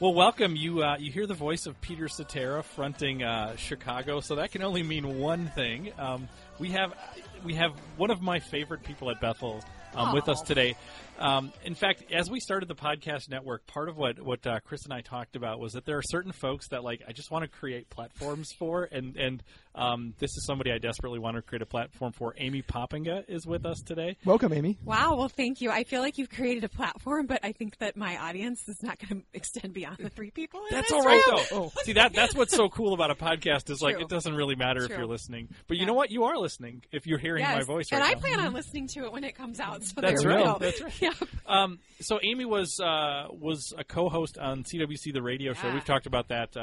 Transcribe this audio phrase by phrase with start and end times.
[0.00, 0.54] Well, welcome.
[0.54, 4.62] You uh, you hear the voice of Peter Cetera fronting uh, Chicago, so that can
[4.62, 5.90] only mean one thing.
[5.98, 6.28] Um,
[6.60, 6.94] we have
[7.42, 9.60] we have one of my favorite people at Bethel
[9.96, 10.76] um, with us today.
[11.18, 14.84] Um, in fact, as we started the podcast network, part of what what uh, Chris
[14.84, 17.42] and I talked about was that there are certain folks that like I just want
[17.42, 19.42] to create platforms for, and and
[19.78, 22.34] um, this is somebody I desperately want to create a platform for.
[22.38, 24.16] Amy Poppinga is with us today.
[24.24, 24.76] Welcome, Amy.
[24.84, 25.70] Wow, well, thank you.
[25.70, 28.98] I feel like you've created a platform, but I think that my audience is not
[28.98, 30.60] going to extend beyond the three people.
[30.70, 31.40] in That's all right room.
[31.50, 31.72] though.
[31.84, 34.84] See that that's what's so cool about a podcast is like it doesn't really matter
[34.84, 35.86] if you're listening, but you Yeah.
[35.88, 36.10] know what?
[36.10, 38.18] You are listening if you're hearing my Yes, voice and I now.
[38.20, 39.84] plan on listening to it when it comes out.
[39.84, 40.44] So That's there we right.
[40.44, 40.58] go.
[40.58, 41.00] That's right.
[41.00, 41.10] Yeah.
[41.46, 45.72] Um, so Amy was uh, was a co-host on CWC the radio show.
[45.72, 46.60] We've talked about that uh,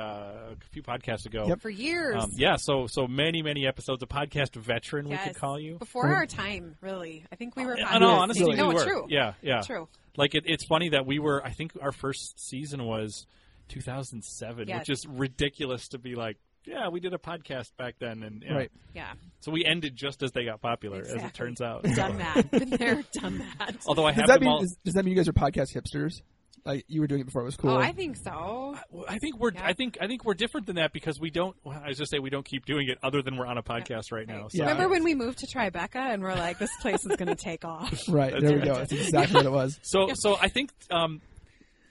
[0.52, 1.46] a few podcasts ago.
[1.48, 1.62] Yep.
[1.62, 2.24] For years.
[2.24, 4.02] Um, yeah, so so many many episodes.
[4.04, 5.78] A podcast veteran, we could call you.
[5.78, 7.26] Before our time, really.
[7.32, 7.74] I think we were.
[7.74, 8.58] Uh, In podcast- honestly, Really?
[8.58, 8.92] no, we it's were.
[8.92, 9.06] true.
[9.10, 9.62] Yeah, yeah.
[9.62, 9.88] True.
[10.18, 11.44] Like it, it's funny that we were.
[11.46, 13.26] I think our first season was
[13.70, 14.80] 2007, Yes.
[14.80, 16.38] which is ridiculous to be like.
[16.68, 18.54] Yeah, we did a podcast back then, and yeah.
[18.56, 18.72] Right.
[18.96, 19.12] Yeah.
[19.42, 21.84] So we ended just as they got popular, as it turns out.
[21.84, 22.50] Done that.
[22.52, 23.76] Been there, done that.
[23.86, 24.62] Although I Does have that them mean all.
[24.62, 26.24] does, does that mean you guys are podcast hipsters?
[26.66, 27.72] Like you were doing it before it was cool.
[27.72, 28.76] Oh, I think so.
[29.08, 29.66] I think we're Yeah.
[29.66, 31.56] I think I think we're different than that because we don't.
[31.64, 33.64] Well, I was just say we don't keep doing it other than we're on a
[33.64, 34.48] podcast right now.
[34.48, 34.64] So Yeah.
[34.72, 37.64] Remember when we moved to Tribeca and we're like, this place is going to take
[37.66, 38.02] off?
[38.10, 38.66] right That's there we right.
[38.66, 38.76] go.
[38.76, 39.80] That's exactly what it was.
[39.84, 41.22] So so I think um,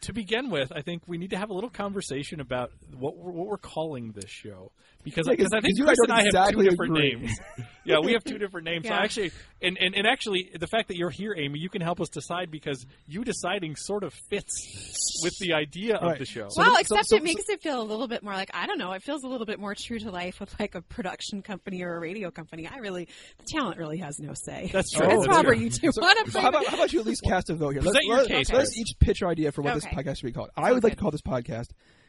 [0.03, 3.31] to begin with, I think we need to have a little conversation about what we're,
[3.31, 4.73] what we're calling this show
[5.05, 6.65] because Yeah, 'cause- because I think 'cause you and I Chris and I have exactly
[6.65, 7.15] two different agree.
[7.15, 7.39] names.
[7.85, 8.87] yeah, we have two different names.
[8.89, 9.31] So actually,
[9.63, 12.51] and, and and actually, the fact that you're here, Amy, you can help us decide
[12.51, 16.47] because you deciding sort of fits with the idea of the show.
[16.51, 18.51] So well, the- so- except so- it makes it feel a little bit more like
[18.55, 18.93] I don't know.
[18.93, 21.97] It feels a little bit more true to life with like a production company or
[21.97, 22.67] a radio company.
[22.67, 24.71] I really, the talent really has no say.
[24.73, 25.07] That's true.
[25.07, 25.65] As oh, That's Robert, true.
[25.65, 27.55] you do So, want to so how, about, how about you at least cast a
[27.55, 27.83] vote here?
[27.83, 30.33] Present your let, case, Let's each pitch our idea for what this podcast should be
[30.33, 30.51] called.
[30.57, 31.69] I would like to call this podcast.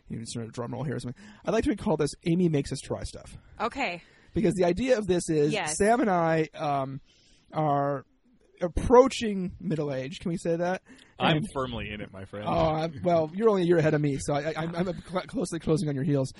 [0.10, 1.22] You can start a drum roll here or something.
[1.46, 4.02] I'd like to call this "Amy makes us try stuff" Okay.
[4.34, 5.78] because the idea of this is Yes.
[5.78, 7.02] Sam and I um,
[7.54, 8.06] are
[8.62, 10.20] approaching middle age.
[10.20, 10.82] Can we say that?
[11.20, 12.46] I'm And- firmly in it, my friend.
[12.48, 15.02] Oh, I'm, well, you're only a year ahead of me, so I, I, I'm, I'm
[15.10, 16.34] cl- closely closing on your heels.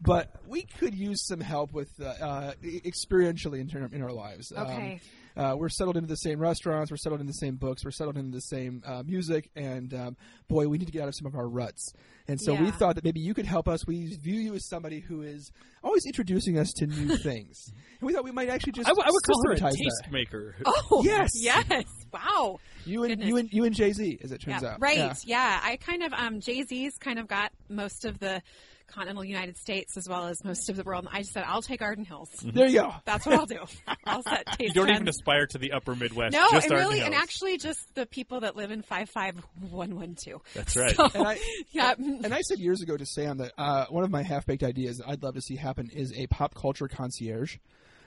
[0.00, 4.52] But we could use some help with uh, uh, experientially in, ter- in our lives.
[4.54, 5.00] Um, Okay.
[5.36, 6.90] Uh, we're settled into the same restaurants.
[6.90, 7.84] We're settled in the same books.
[7.84, 9.50] We're settled into the same uh, music.
[9.56, 10.16] And um,
[10.48, 11.92] boy, we need to get out of some of our ruts.
[12.28, 13.86] And so we thought that maybe you could help us.
[13.86, 15.50] We view you as somebody who is
[15.82, 17.66] always introducing us to new things.
[18.00, 19.76] And we thought we might actually just I, w- I would call her a systematize
[19.76, 20.56] taste maker.
[20.66, 21.30] Oh Yes.
[21.34, 21.84] yes!
[22.12, 22.60] Wow.
[22.86, 23.28] You and Goodness.
[23.28, 24.80] you and you and Jay Z, as it turns Yeah, out.
[24.80, 24.96] right.
[24.98, 25.14] Yeah.
[25.24, 25.60] Yeah.
[25.62, 28.40] I kind of um Jay Z's kind of got most of the
[28.86, 31.04] continental United States as well as most of the world.
[31.06, 32.28] And I just said I'll take Arden Hills.
[32.42, 32.94] There you go.
[33.04, 33.60] That's what I'll do.
[34.06, 36.32] I'll set taste You don't even aspire to the upper Midwest.
[36.32, 39.36] No, just and Arden really, and actually, just the people that live in five five
[39.70, 40.40] one one two.
[40.54, 40.94] That's right.
[40.94, 41.38] So, And I-
[41.70, 44.62] yeah, And I said years ago to Sam that uh, one of my half baked
[44.62, 47.56] ideas that I'd love to see happen is a pop culture concierge.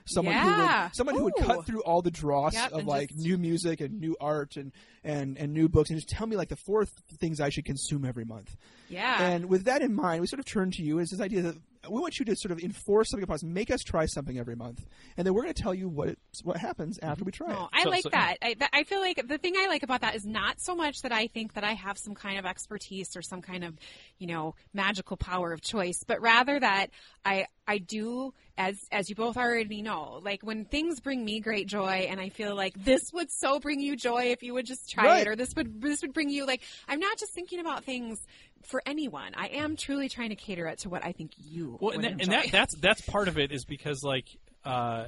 [0.08, 3.20] Someone who would someone who would cut through all the dross Yep, of like just-
[3.20, 4.72] new music and new art and,
[5.04, 7.64] and, and new books and just tell me like the four th- things I should
[7.64, 8.56] consume every month.
[8.88, 9.22] yeah.
[9.22, 11.56] And with that in mind, we sort of turn to you as this idea that
[11.88, 14.56] we want you to sort of enforce something upon us, make us try something every
[14.56, 14.84] month,
[15.16, 17.10] and then we're going to tell you what it, what happens mm-hmm.
[17.10, 17.70] after we try Oh, it.
[17.72, 18.36] I So- like so- that.
[18.42, 18.70] I, that.
[18.72, 21.26] I feel like the thing I like about that is not so much that I
[21.28, 23.76] think that I have some kind of expertise or some kind of,
[24.18, 26.88] you know, magical power of choice, but rather that
[27.24, 31.66] I I do as as you both already know, like when things bring me great
[31.68, 34.90] joy, and I feel like this would so bring you joy if you would just
[34.90, 35.20] try Right.
[35.26, 38.18] it, or this would this would bring you like I'm not just thinking about things
[38.66, 39.32] for anyone.
[39.36, 42.18] I am truly trying to cater it to what I think you Well, would and,
[42.20, 44.26] that, and that that's that's part of it is because like
[44.64, 45.06] uh,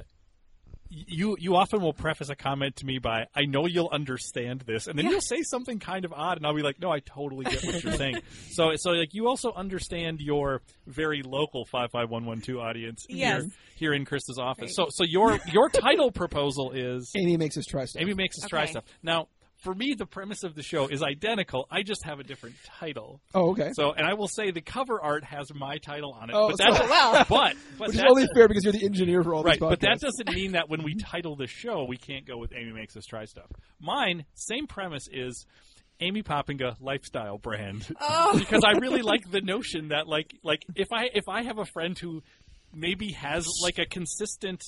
[0.93, 4.87] you you often will preface a comment to me by I know you'll understand this,
[4.87, 5.11] and then Yeah.
[5.11, 7.81] you'll say something kind of odd, and I'll be like, no, I totally get what
[7.81, 8.19] you're saying.
[8.51, 13.05] So so like you also understand your very local five five one one two audience
[13.07, 13.43] Yes.
[13.43, 14.63] here here in Krista's office.
[14.77, 14.87] Right.
[14.87, 18.01] So so your your title proposal is Amy makes us try stuff.
[18.01, 18.83] Amy makes us try stuff.
[19.01, 19.27] Now.
[19.61, 21.67] For me, the premise of the show is identical.
[21.69, 23.21] I just have a different title.
[23.35, 23.71] oh, okay.
[23.73, 26.35] So, and I will say the cover art has my title on it.
[26.35, 27.25] Oh, but that's so- well.
[27.29, 29.53] but but Which is only fair because you're the engineer for all right.
[29.53, 29.69] these podcasts.
[29.69, 32.71] But that doesn't mean that when we title the show, we can't go with Amy
[32.73, 33.45] makes us try stuff.
[33.79, 35.45] Mine, same premise is.
[36.03, 38.35] Amy Poppinga lifestyle brand Oh.
[38.35, 41.65] because I really like the notion that like like if I if I have a
[41.65, 42.23] friend who
[42.73, 44.63] maybe has like a consistent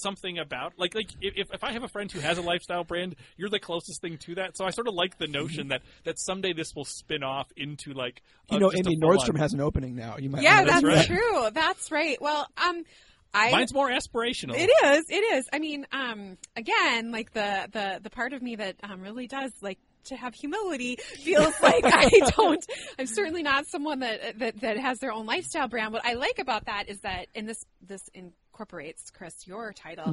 [0.00, 3.16] something about like like if, if I have a friend who has a lifestyle brand,
[3.36, 4.56] you're the closest thing to that.
[4.56, 7.92] So I sort of like the notion that that someday this will spin off into
[7.92, 10.16] like you know, just a Amy Nordstrom has an opening now.
[10.18, 11.06] You might yeah, That's that's, right.
[11.06, 11.48] true.
[11.52, 12.20] That's right.
[12.20, 12.84] Well, um,
[13.32, 14.54] I Mine's more aspirational.
[14.56, 15.04] It is.
[15.08, 15.46] It is.
[15.52, 19.52] I mean, um, again, like the the the part of me that um, really does
[19.60, 22.64] like to have humility feels like I don't.
[22.98, 25.92] I'm certainly not someone that that that has their own lifestyle brand.
[25.92, 28.08] What I like about that is that in this this
[28.54, 30.04] incorporates Chris your title.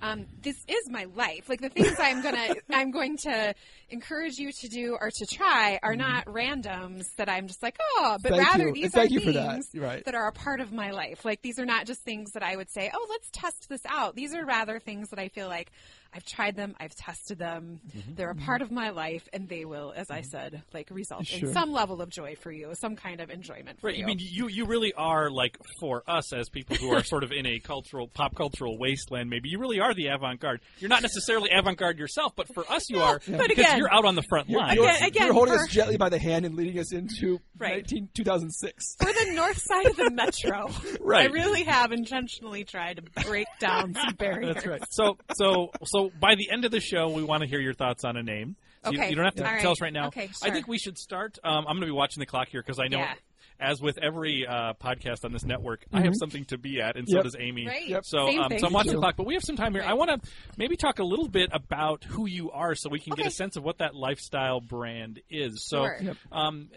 [0.00, 1.50] Um, this is my life.
[1.50, 3.54] Like the things I'm gonna I'm going to
[3.90, 8.16] encourage you to do or to try are not randoms that I'm just like oh,
[8.22, 8.74] but Thank rather you.
[8.74, 9.80] these Thank are things that.
[9.80, 10.04] Right.
[10.06, 11.26] that are a part of my life.
[11.26, 14.16] Like these are not just things that I would say, oh, let's test this out.
[14.16, 15.70] These are rather things that I feel like
[16.12, 18.14] I've tried them, I've tested them, Mm-hmm.
[18.14, 21.48] they're a part of my life, and they will, as I said, like result Sure.
[21.48, 23.96] in some level of joy for you, some kind of enjoyment for Right.
[23.96, 24.04] you.
[24.04, 27.32] I mean, you you really are like for us as people who are sort of
[27.32, 29.30] in a cultural pop cultural wasteland.
[29.30, 30.60] Maybe you really are the avant garde.
[30.78, 33.92] You're not necessarily avant garde yourself, but for us, you are but because again- you're
[33.92, 34.74] out on the front line.
[34.76, 37.38] You're, Again- again, you're holding for- us gently by the hand and leading us into
[37.58, 37.84] Right.
[37.90, 38.96] 19, 2006.
[38.98, 40.68] for the north side of the metro,
[41.00, 41.28] Right.
[41.30, 44.54] I really have intentionally tried to break down some barriers.
[44.54, 44.82] That's right.
[44.90, 48.04] So so so by the end of the show, we want to hear your thoughts
[48.04, 48.56] on a name.
[48.84, 49.10] So you- Okay.
[49.10, 49.72] you, don't have to All tell right.
[49.72, 50.06] us right now.
[50.06, 51.38] Okay, I think we should start.
[51.44, 52.98] Um, I'm going to be watching the clock here because I know.
[53.00, 53.14] Yeah.
[53.62, 57.06] As with every uh, podcast on this network, I have something to be at, and
[57.06, 57.66] so does Amy.
[57.66, 57.86] Right.
[57.88, 58.06] Yep.
[58.06, 58.58] So, Same um, thing.
[58.58, 59.82] so I'm watching the clock, but we have some time here.
[59.84, 63.12] I want to maybe talk a little bit about who you are, so we can
[63.14, 65.62] get a sense of what that lifestyle brand is.
[65.68, 65.98] So, Sure.
[66.00, 66.16] Yep.
[66.32, 66.68] um,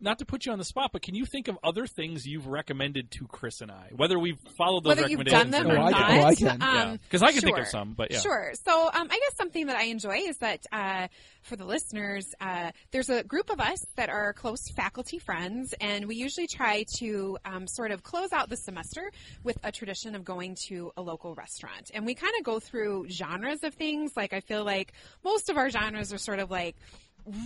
[0.00, 2.46] not to put you on the spot, but can you think of other things you've
[2.46, 3.90] recommended to Chris and I?
[3.94, 6.06] Whether we've followed those Whether you've recommendations done them or or Oh, I not.
[6.08, 6.20] can.
[6.20, 6.60] Oh, I can.
[6.60, 8.20] yeah, Um, because I can think of some, but yeah.
[8.20, 8.52] Sure.
[8.64, 11.08] So um, I guess something that I enjoy is that uh,
[11.42, 16.06] for the listeners, uh, there's a group of us that are close faculty friends, and
[16.06, 19.10] we usually try to um, sort of close out the semester
[19.44, 21.90] with a tradition of going to a local restaurant.
[21.94, 24.12] And we kind of go through genres of things.
[24.16, 24.92] Like I feel like
[25.24, 26.76] most of our genres are sort of like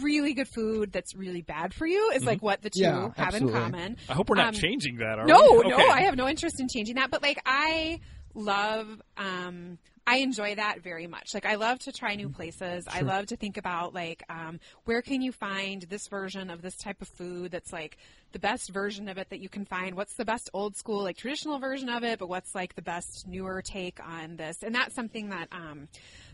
[0.03, 3.35] really good food that's really bad for you is like what the two Yeah, have
[3.35, 3.57] absolutely.
[3.59, 3.97] in common.
[4.09, 5.19] I hope we're not Um, changing that.
[5.19, 5.71] Are no, we?
[5.71, 7.11] no, I have no interest in changing that.
[7.11, 8.01] But like, I
[8.35, 11.35] love, um, I enjoy that very much.
[11.35, 12.85] Like, I love to try new places.
[12.89, 16.77] I love to think about like, um, where can you find this version of this
[16.77, 17.97] type of food that's like
[18.33, 19.95] the best version of it that you can find?
[19.97, 22.19] What's the best old school, like traditional version of it?
[22.19, 24.63] But what's like the best newer take on this?
[24.63, 25.89] And that's something that, um,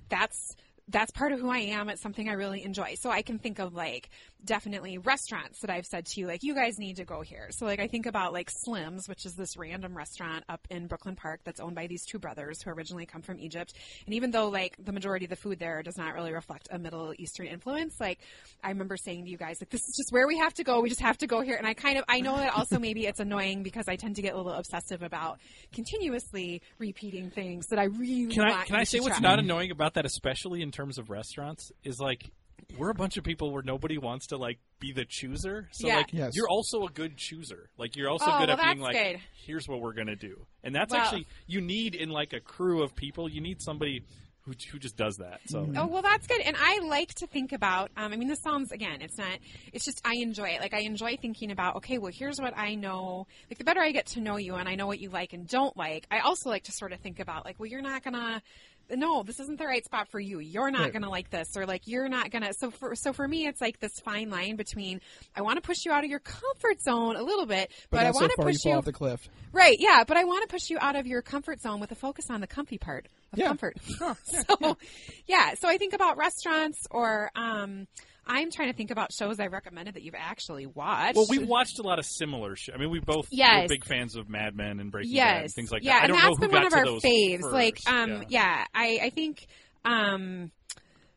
[0.09, 0.55] that's
[0.89, 1.89] that's part of who I am.
[1.89, 2.95] It's something I really enjoy.
[2.95, 4.11] So I can think of like
[4.45, 7.49] definitely restaurants that I've said to you, like, you guys need to go here.
[7.51, 11.17] So like I think about like Slim's, which is this random restaurant up in Brooklyn
[11.17, 13.73] Park that's owned by these two brothers who originally come from Egypt.
[14.05, 16.79] And even though like the majority of the food there does not really reflect a
[16.79, 18.19] Middle Eastern influence, like
[18.63, 20.81] I remember saying to you guys, like, this is just where we have to go.
[20.81, 21.57] We just have to go here.
[21.57, 24.23] And I kind of, I know that also maybe it's annoying because I tend to
[24.23, 25.39] get a little obsessive about
[25.73, 29.29] continuously repeating things that I really Can I can I say what's try.
[29.29, 32.31] not annoying about that, especially in terms of restaurants, is like
[32.79, 35.69] we're a bunch of people where nobody wants to like be the chooser.
[35.73, 35.97] So Yeah.
[35.97, 36.35] like Yes.
[36.37, 37.71] you're also a good chooser.
[37.79, 39.21] Like you're also Oh, good well, at being like, good.
[39.47, 42.83] here's what we're gonna do, and that's Well- actually you need in like a crew
[42.83, 43.29] of people.
[43.29, 44.03] You need somebody
[44.43, 45.41] who who just does that.
[45.49, 46.41] So Oh well, that's good.
[46.41, 47.91] And I like to think about.
[47.97, 49.03] Um, I mean, the sounds again.
[49.03, 49.39] It's not.
[49.73, 50.61] It's just I enjoy it.
[50.61, 51.75] Like I enjoy thinking about.
[51.79, 53.27] Okay, well, here's what I know.
[53.51, 55.49] Like the better I get to know you, and I know what you like and
[55.49, 56.07] don't like.
[56.13, 58.41] I also like to sort of think about like, well, you're not gonna.
[58.91, 60.39] No, this isn't the right spot for you.
[60.39, 60.93] You're not Right.
[60.93, 62.53] gonna like this, or like you're not gonna.
[62.55, 65.01] So for so for me, it's like this fine line between
[65.35, 68.07] I want to push you out of your comfort zone a little bit, but, But,
[68.07, 69.29] I want to you push fall you off the cliff.
[69.53, 71.95] Right, yeah, but I want to push you out of your comfort zone with a
[71.97, 73.49] focus on the comfy part of Yeah.
[73.49, 73.77] comfort.
[74.25, 74.77] so,
[75.27, 75.55] yeah.
[75.55, 77.87] so I think about restaurants or um,
[78.27, 81.17] I'm trying to think about shows I recommended that you've actually watched.
[81.17, 82.75] Well, we've watched a lot of similar shows.
[82.75, 83.63] I mean, we both Yes.
[83.63, 86.03] were big fans of Mad Men and Breaking Bad and things like yeah, that.
[86.03, 87.41] I and don't that's been one of our faves.
[87.41, 87.53] first.
[87.53, 88.25] Like, um, yeah.
[88.29, 89.47] yeah, I, I think,
[89.85, 90.51] um,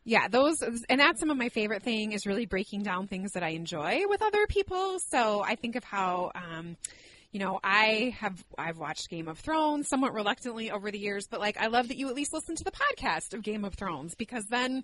[0.04, 3.42] yeah, those, and that's some of my favorite thing is really breaking down things that
[3.42, 4.98] I enjoy with other people.
[5.08, 6.76] So I think of how, um,
[7.32, 11.38] you know, I have I've watched Game of Thrones somewhat reluctantly over the years, but
[11.38, 14.16] like I love that you at least listen to the podcast of Game of Thrones
[14.16, 14.82] because then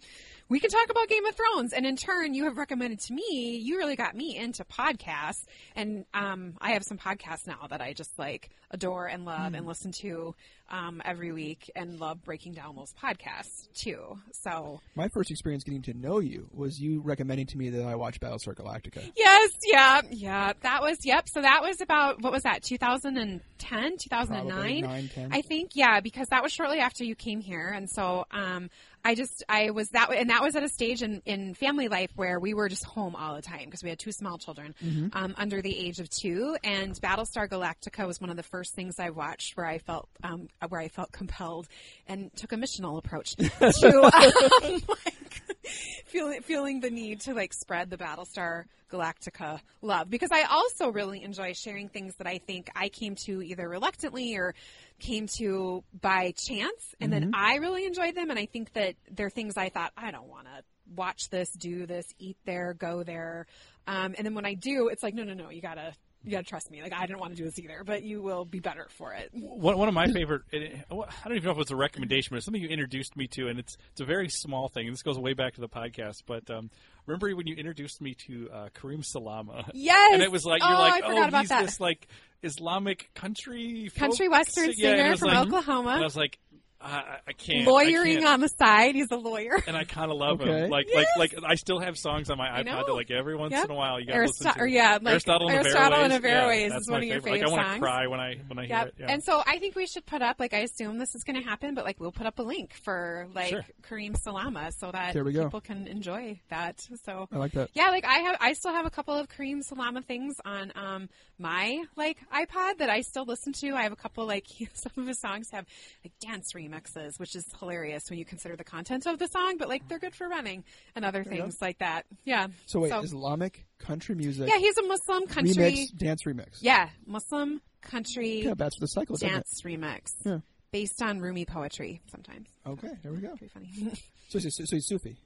[0.48, 3.60] we can talk about Game of Thrones, and in turn, you have recommended to me.
[3.62, 7.92] You really got me into podcasts, and um, I have some podcasts now that I
[7.92, 10.34] just like adore and love and listen to
[10.70, 14.18] um, every week, and love breaking down those podcasts too.
[14.32, 17.96] So My first experience getting to know you was you recommending to me that I
[17.96, 19.10] watch Battlestar Galactica.
[19.16, 20.52] Yes, yeah, yeah.
[20.62, 21.28] That was yep.
[21.28, 22.62] So that was about what was that?
[22.62, 24.52] 2010, 2009.
[24.52, 25.32] Probably 9, 10.
[25.32, 28.68] I think yeah, because that was shortly after you came here, and so um,
[29.04, 32.10] I just I was that and that was at a stage in in family life
[32.14, 34.74] where we were just home all the time because we had two small children
[35.14, 38.98] um, under the age of two, and Battlestar Galactica was one of the first things
[38.98, 41.68] I watched where I felt um, where I felt compelled
[42.06, 44.00] and took a missional approach to
[44.94, 45.42] like
[46.06, 50.08] feeling feeling the need to like spread the Battlestar Galactica love.
[50.10, 54.36] Because I also really enjoy sharing things that I think I came to either reluctantly
[54.36, 54.54] or
[54.98, 56.94] came to by chance.
[57.00, 58.30] And then I really enjoyed them.
[58.30, 60.62] And I think that they're things I thought I don't want to
[60.94, 63.46] watch this, do this, eat there, go there.
[63.86, 65.94] Um, and then when I do, it's like, no, no, no, you gotta,
[66.26, 66.82] you gotta trust me.
[66.82, 69.30] Like I didn't want to do this either, but you will be better for it.
[69.32, 70.58] One, one of my favorite, I
[70.90, 73.58] don't even know if it's a recommendation, but it's something you introduced me to, and
[73.58, 74.90] it's it's a very small thing.
[74.90, 76.68] This goes way back to the podcast, but um,
[77.06, 79.64] remember when you introduced me to uh, Kareem Salama?
[79.74, 80.10] Yes.
[80.14, 81.64] and it was like you're Oh, like, oh, he's that.
[81.66, 82.08] this like
[82.42, 85.90] Islamic country folk Country western yeah, singer from like- Oklahoma.
[85.90, 86.38] And I was like,
[86.86, 88.26] I, I- I can't I Lawyering can't.
[88.26, 88.94] on the side.
[88.94, 89.58] He's a lawyer.
[89.66, 90.50] and I kind of love Okay.
[90.50, 90.70] him.
[90.70, 91.08] Like, Yes.
[91.18, 92.84] like, like, I still have songs on my I iPod know.
[92.86, 93.64] that, like, every once Yep.
[93.66, 94.60] in a while, you got to listen to.
[94.60, 96.70] or yeah, like Aristotle and the Aristotle and the Fairways.
[96.70, 97.40] Fairways yeah, is one of your favorite.
[97.40, 97.80] Like, I want to songs.
[97.80, 98.94] cry when I when I hear it.
[98.98, 99.06] Yeah.
[99.10, 101.46] And so I think we should put up, like, I assume this is going to
[101.48, 103.64] happen, but like, we'll put up a link for like Sure.
[103.82, 105.44] Kareem Salama so that There we go.
[105.44, 106.80] people can enjoy that.
[107.04, 107.70] So I like that.
[107.74, 111.08] yeah, like I have, I still have a couple of Kareem Salama things on um
[111.38, 113.74] my like iPod that I still listen to.
[113.74, 115.66] I have a couple like some of his songs have
[116.04, 116.75] like dance remixes,
[117.18, 120.14] which is hilarious when you consider the content of the song, but like they're good
[120.14, 120.64] for running
[120.94, 122.04] and other things like that.
[122.24, 122.48] Yeah.
[122.66, 125.52] So wait, Islamic country music yeah, he's a Muslim country.
[125.54, 126.46] remix, dance remix.
[126.60, 130.38] Yeah, Muslim country Kind that's the cycle, dance remix Yeah.
[130.72, 132.00] based on Rumi poetry.
[132.10, 133.28] Sometimes Okay, there we go.
[133.36, 133.70] pretty funny.
[134.28, 135.16] So, so, so he's Sufi.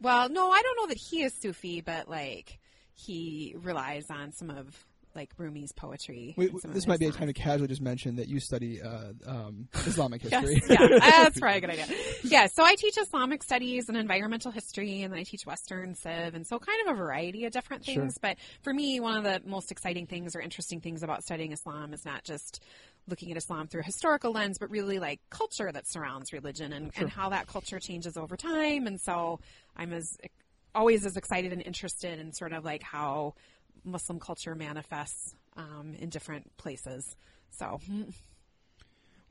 [0.00, 2.58] well, no, I don't know that he is Sufi, but like
[2.94, 4.66] he relies on some of
[5.14, 6.34] like Rumi's poetry.
[6.36, 7.18] Wait, this might be a songs.
[7.18, 10.62] time to casually just mention that you study uh, um, Islamic Yes, history.
[10.68, 11.86] yeah, that's probably a good idea.
[12.24, 16.34] Yeah, so I teach Islamic studies and environmental history, and then I teach Western Civ,
[16.34, 18.14] and so kind of a variety of different things.
[18.14, 18.18] Sure.
[18.20, 21.92] But for me, one of the most exciting things or interesting things about studying Islam
[21.92, 22.62] is not just
[23.08, 26.92] looking at Islam through a historical lens, but really like culture that surrounds religion and,
[26.96, 28.86] and how that culture changes over time.
[28.86, 29.40] And so
[29.76, 30.16] I'm as
[30.74, 33.34] always as excited and interested in sort of like how
[33.84, 37.16] Muslim culture manifests um, in different places.
[37.50, 37.80] So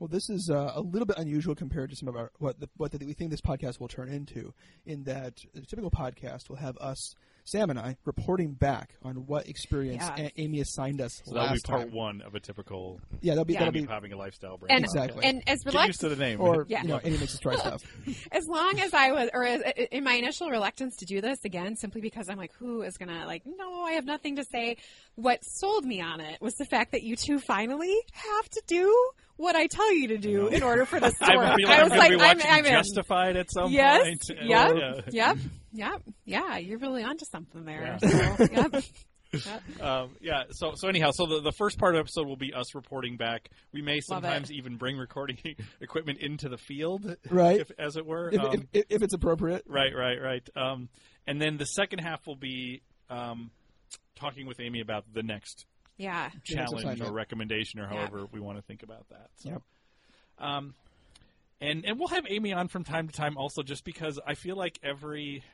[0.02, 2.68] Well, this is uh, a little bit unusual compared to some of our what the,
[2.76, 4.52] what the, we think this podcast will turn into.
[4.84, 9.48] In that a typical podcast will have us, Sam and I, reporting back on what
[9.48, 10.26] experience Yeah.
[10.36, 11.90] A- Amy assigned us so that'll be part time.
[11.92, 13.60] one of a typical Yeah, that'll be Yeah.
[13.60, 14.72] that'll Amy be having a lifestyle brand.
[14.76, 15.24] and Exactly.
[15.24, 16.40] and as Get used to the name.
[16.40, 16.82] or Yeah.
[16.82, 17.82] you know Amy makes us try stuff.
[18.32, 21.76] as long as I was, or as, in my initial reluctance to do this again,
[21.76, 23.42] simply because I'm like, who is gonna like?
[23.44, 24.76] No, I have nothing to say.
[25.16, 29.10] What sold me on it was the fact that you two finally have to do
[29.42, 31.56] what I tell you to do in order for this to I work.
[31.56, 32.72] feel like I I'm was like, be I'm, I'm in.
[32.72, 34.02] Justified at some Yes.
[34.02, 34.22] point.
[34.40, 34.76] and- Yep.
[34.76, 35.00] yeah.
[35.10, 35.38] Yep.
[35.74, 36.02] Yep.
[36.24, 36.56] Yeah.
[36.58, 37.98] You're really onto something there.
[38.02, 38.36] Yeah.
[38.36, 38.84] So, yep.
[39.32, 39.80] Yep.
[39.80, 40.42] Um, yeah.
[40.50, 43.16] So so anyhow, so the, the first part of the episode will be us reporting
[43.16, 43.48] back.
[43.72, 45.38] We may sometimes even bring recording
[45.80, 47.60] equipment into the field, Right.
[47.60, 48.28] if, as it were.
[48.28, 49.64] If, Um, if, if it's appropriate.
[49.66, 50.46] right, right, right.
[50.54, 50.90] Um,
[51.26, 53.50] and then the second half will be um,
[54.16, 55.64] talking with Amy about the next
[56.02, 56.30] Yeah.
[56.44, 57.88] challenge or recommendation or Yeah.
[57.90, 59.30] however we want to think about that.
[59.36, 59.62] So, Yep.
[60.38, 60.74] um,
[61.60, 64.56] and and we'll have Amy on from time to time also, just because I feel
[64.56, 65.44] like every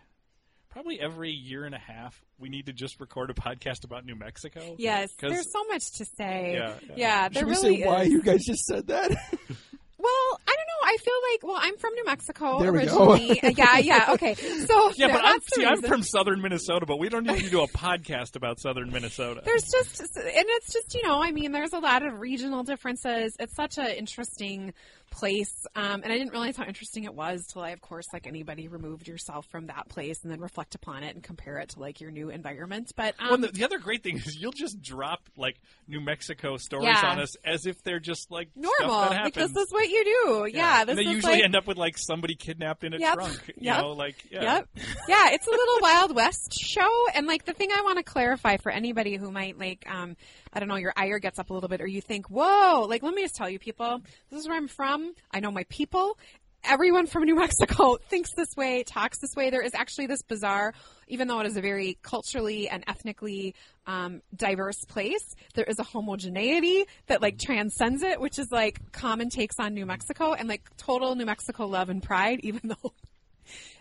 [0.70, 4.14] probably every year and a half we need to just record a podcast about New
[4.14, 4.76] Mexico.
[4.78, 5.14] Yes.
[5.16, 6.54] 'Cause- There's so much to say.
[6.54, 6.94] Yeah, yeah.
[6.96, 7.28] Yeah.
[7.28, 9.10] there Should we really say why you guys just said that?
[9.10, 10.67] Well, I don't know.
[10.88, 13.12] I feel like well, I'm from New Mexico There we go.
[13.12, 13.42] originally.
[13.42, 14.06] Uh, yeah, yeah.
[14.12, 17.44] Okay, so Yeah, no, but I'm, see, I'm from southern Minnesota, but we don't need
[17.44, 19.42] to do a podcast about southern Minnesota.
[19.44, 23.36] There's just, and it's just you know, I mean, there's a lot of regional differences.
[23.38, 24.72] It's such an interesting
[25.10, 28.26] place, um, and I didn't realize how interesting it was till I, of course, like
[28.26, 31.80] anybody, removed yourself from that place and then reflect upon it and compare it to
[31.80, 32.92] like your new environment.
[32.96, 36.56] But um, well, the, the other great thing is you'll just drop like New Mexico
[36.56, 37.10] stories Yeah.
[37.10, 40.46] on us as if they're just like normal, like this is what you do.
[40.52, 43.14] Yeah, this and they usually like, end up with like somebody kidnapped in a Yep.
[43.14, 43.48] trunk.
[43.48, 43.78] You Yep.
[43.80, 44.42] know, like yeah.
[44.42, 44.68] Yep.
[45.08, 47.06] Yeah, it's a little Wild West show.
[47.14, 50.16] And like the thing I want to clarify for anybody who might like, um,
[50.52, 53.02] I don't know, your ire gets up a little bit or you think, whoa, like
[53.02, 54.00] let me just tell you people,
[54.30, 55.14] this is where I'm from.
[55.30, 56.18] I know my people.
[56.64, 59.50] Everyone from New Mexico thinks this way, talks this way.
[59.50, 60.74] There is actually this bizarre,
[61.06, 63.54] even though it is a very culturally and ethnically
[63.86, 69.30] um, diverse place, there is a homogeneity that like transcends it, which is like common
[69.30, 72.92] takes on New Mexico and like total New Mexico love and pride, even though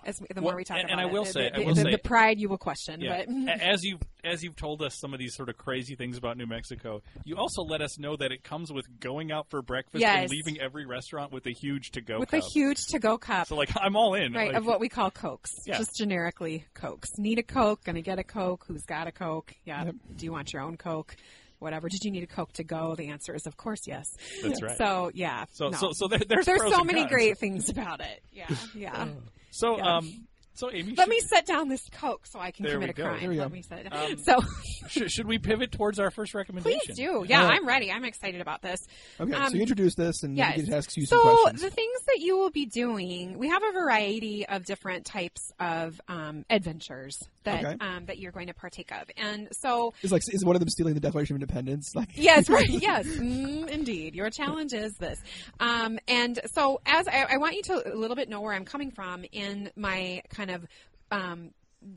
[0.05, 1.55] as we, the more Well, we talk and- about and I will the, say- the,
[1.55, 3.01] I will the, say- the pride you will question.
[3.01, 3.23] Yeah.
[3.27, 3.61] But.
[3.61, 6.47] As you've as you've told us some of these sort of crazy things about New
[6.47, 10.29] Mexico, you also let us know that it comes with going out for breakfast and
[10.29, 12.41] leaving every restaurant with a huge to go with cup.
[12.41, 14.33] a huge to-go cup, so like I'm all in.
[14.33, 15.77] right, Like, of what we call cokes, Yeah.
[15.77, 17.09] just generically cokes.
[17.17, 17.83] Need a coke?
[17.85, 18.65] Gonna get a coke?
[18.67, 19.53] Who's got a coke?
[19.65, 19.85] Yeah.
[19.85, 19.95] Yep.
[20.17, 21.15] Do you want your own coke?
[21.59, 21.89] Whatever.
[21.89, 22.95] Did you need a coke to go?
[22.95, 24.07] The answer is, of course, yes.
[24.43, 24.75] That's right.
[24.77, 25.45] So yeah.
[25.51, 25.77] so no.
[25.77, 27.11] so so there, there's there's pros so and many cons.
[27.11, 28.21] great things about it.
[28.33, 28.47] Yeah.
[28.75, 29.07] Yeah.
[29.07, 29.21] Oh.
[29.57, 29.97] So Yeah.
[29.97, 30.23] um
[30.53, 32.89] so Amy, Let should- me set down this coke so I can There commit we
[32.89, 33.03] a go.
[33.09, 33.19] crime.
[33.19, 33.53] There we Let go.
[33.53, 34.39] me set it Um, So
[34.87, 36.79] should, should we pivot towards our first recommendation?
[36.83, 37.23] Please do.
[37.29, 37.59] Yeah, All right.
[37.59, 37.91] I'm ready.
[37.91, 38.79] I'm excited about this.
[39.19, 40.57] Okay, Um, so you introduce this, and Yes.
[40.57, 41.61] we can ask you so some questions.
[41.61, 46.01] the things that you will be doing, we have a variety of different types of
[46.07, 47.77] um, adventures that Okay.
[47.81, 50.69] um, that you're going to partake of, and so Is like is one of them
[50.69, 51.91] stealing the Declaration of Independence?
[51.95, 54.15] Like yes, right, yes, mm, indeed.
[54.15, 55.19] Your challenge is this,
[55.59, 58.65] um, and so as I, I want you to a little bit know where I'm
[58.65, 60.65] coming from in my kind of.
[61.09, 61.51] Um,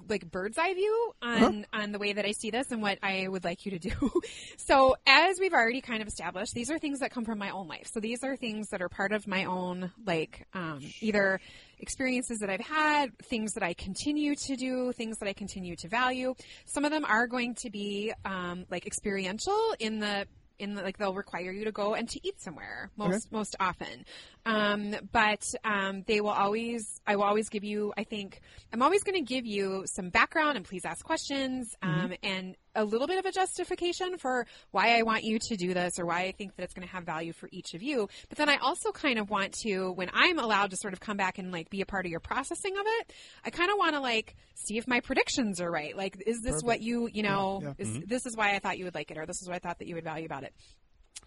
[0.08, 3.26] like bird's eye view on on the way that I see this and what I
[3.28, 4.10] would like you to do.
[4.56, 7.68] so as we've already kind of established, these are things that come from my own
[7.68, 7.88] life.
[7.92, 11.40] So these are things that are part of my own like um, either
[11.78, 15.88] experiences that I've had, things that I continue to do, things that I continue to
[15.88, 16.34] value.
[16.66, 20.26] Some of them are going to be um, like experiential in the
[20.60, 24.04] in the, like they'll require you to go and to eat somewhere most most often.
[24.46, 28.40] Um, but um, they will always i will always give you i think
[28.72, 32.84] i'm always going to give you some background and please ask questions um, and a
[32.84, 36.22] little bit of a justification for why i want you to do this or why
[36.22, 38.08] i think that it's going to have value for each of you.
[38.28, 41.16] But then i also kind of want to when i'm allowed to sort of come
[41.16, 43.12] back and like be a part of your processing of it
[43.44, 45.96] i kind of want to like see if my predictions are right.
[45.96, 48.00] Like is this what you you know Yeah, is mm-hmm.
[48.06, 49.78] this is why I thought you would like it, or this is what I thought
[49.78, 50.54] that you would value about it.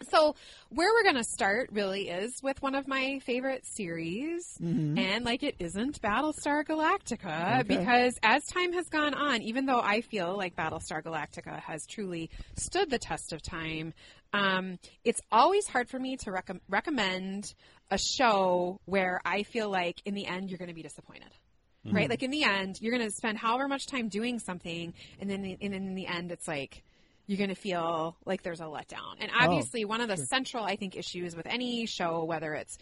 [0.10, 0.36] So,
[0.70, 5.44] where we're going to start really is with one of my favorite series, and like
[5.44, 7.78] it isn't Battlestar Galactica, Okay.
[7.80, 12.30] because as time has gone on, even though I feel like Battlestar Galactica has truly
[12.58, 13.94] stood the test of time,
[14.34, 17.54] um, it's always hard for me to recom recommend
[17.92, 21.30] a show where I feel like in the end you're going to be disappointed
[21.92, 22.10] right?
[22.10, 25.42] Like in the end, you're going to spend however much time doing something, and then
[25.42, 26.82] the, and then in the end, it's like
[27.26, 29.16] you're going to feel like there's a letdown.
[29.20, 32.78] And oh, obviously, one of the central, I think, issues with any show, whether it's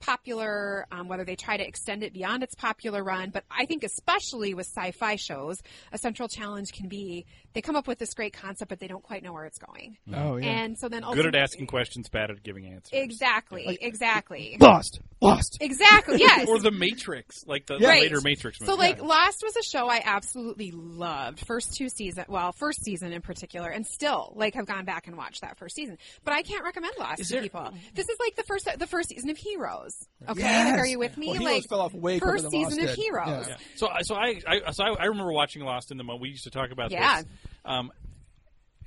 [0.00, 3.84] popular, um, whether they try to extend it beyond its popular run, but I think
[3.84, 5.58] especially with sci-fi shows,
[5.92, 9.02] a central challenge can be they come up with this great concept, but they don't
[9.02, 9.96] quite know where it's going.
[10.14, 12.90] oh yeah, And so then Good at asking questions, bad at giving answers.
[12.92, 14.56] Exactly, exactly.
[14.60, 15.58] lost, lost.
[15.60, 16.16] Exactly.
[16.26, 16.48] Yes.
[16.48, 17.94] Or the Matrix, like the, Yeah.
[17.94, 18.72] the later Matrix movie.
[18.72, 21.46] So like Lost was a show I absolutely loved.
[21.46, 25.16] First two season, well, first season in particular, and still like have gone back and
[25.16, 25.98] watched that first season.
[26.24, 27.70] But I can't recommend Lost Is to there- people.
[27.94, 29.85] This is like the first the first season of Heroes.
[30.28, 30.70] Okay, Yes.
[30.72, 31.28] like, are you with me?
[31.28, 32.98] Well, Heroes like fell off way first than season Lost of did.
[33.04, 33.26] Heroes.
[33.28, 33.46] Yeah.
[33.48, 33.56] Yeah.
[33.76, 36.22] So, I- so I, I, so I, I remember watching Lost in the moment.
[36.22, 37.22] We used to talk about Yeah.
[37.22, 37.30] this.
[37.64, 37.90] Um,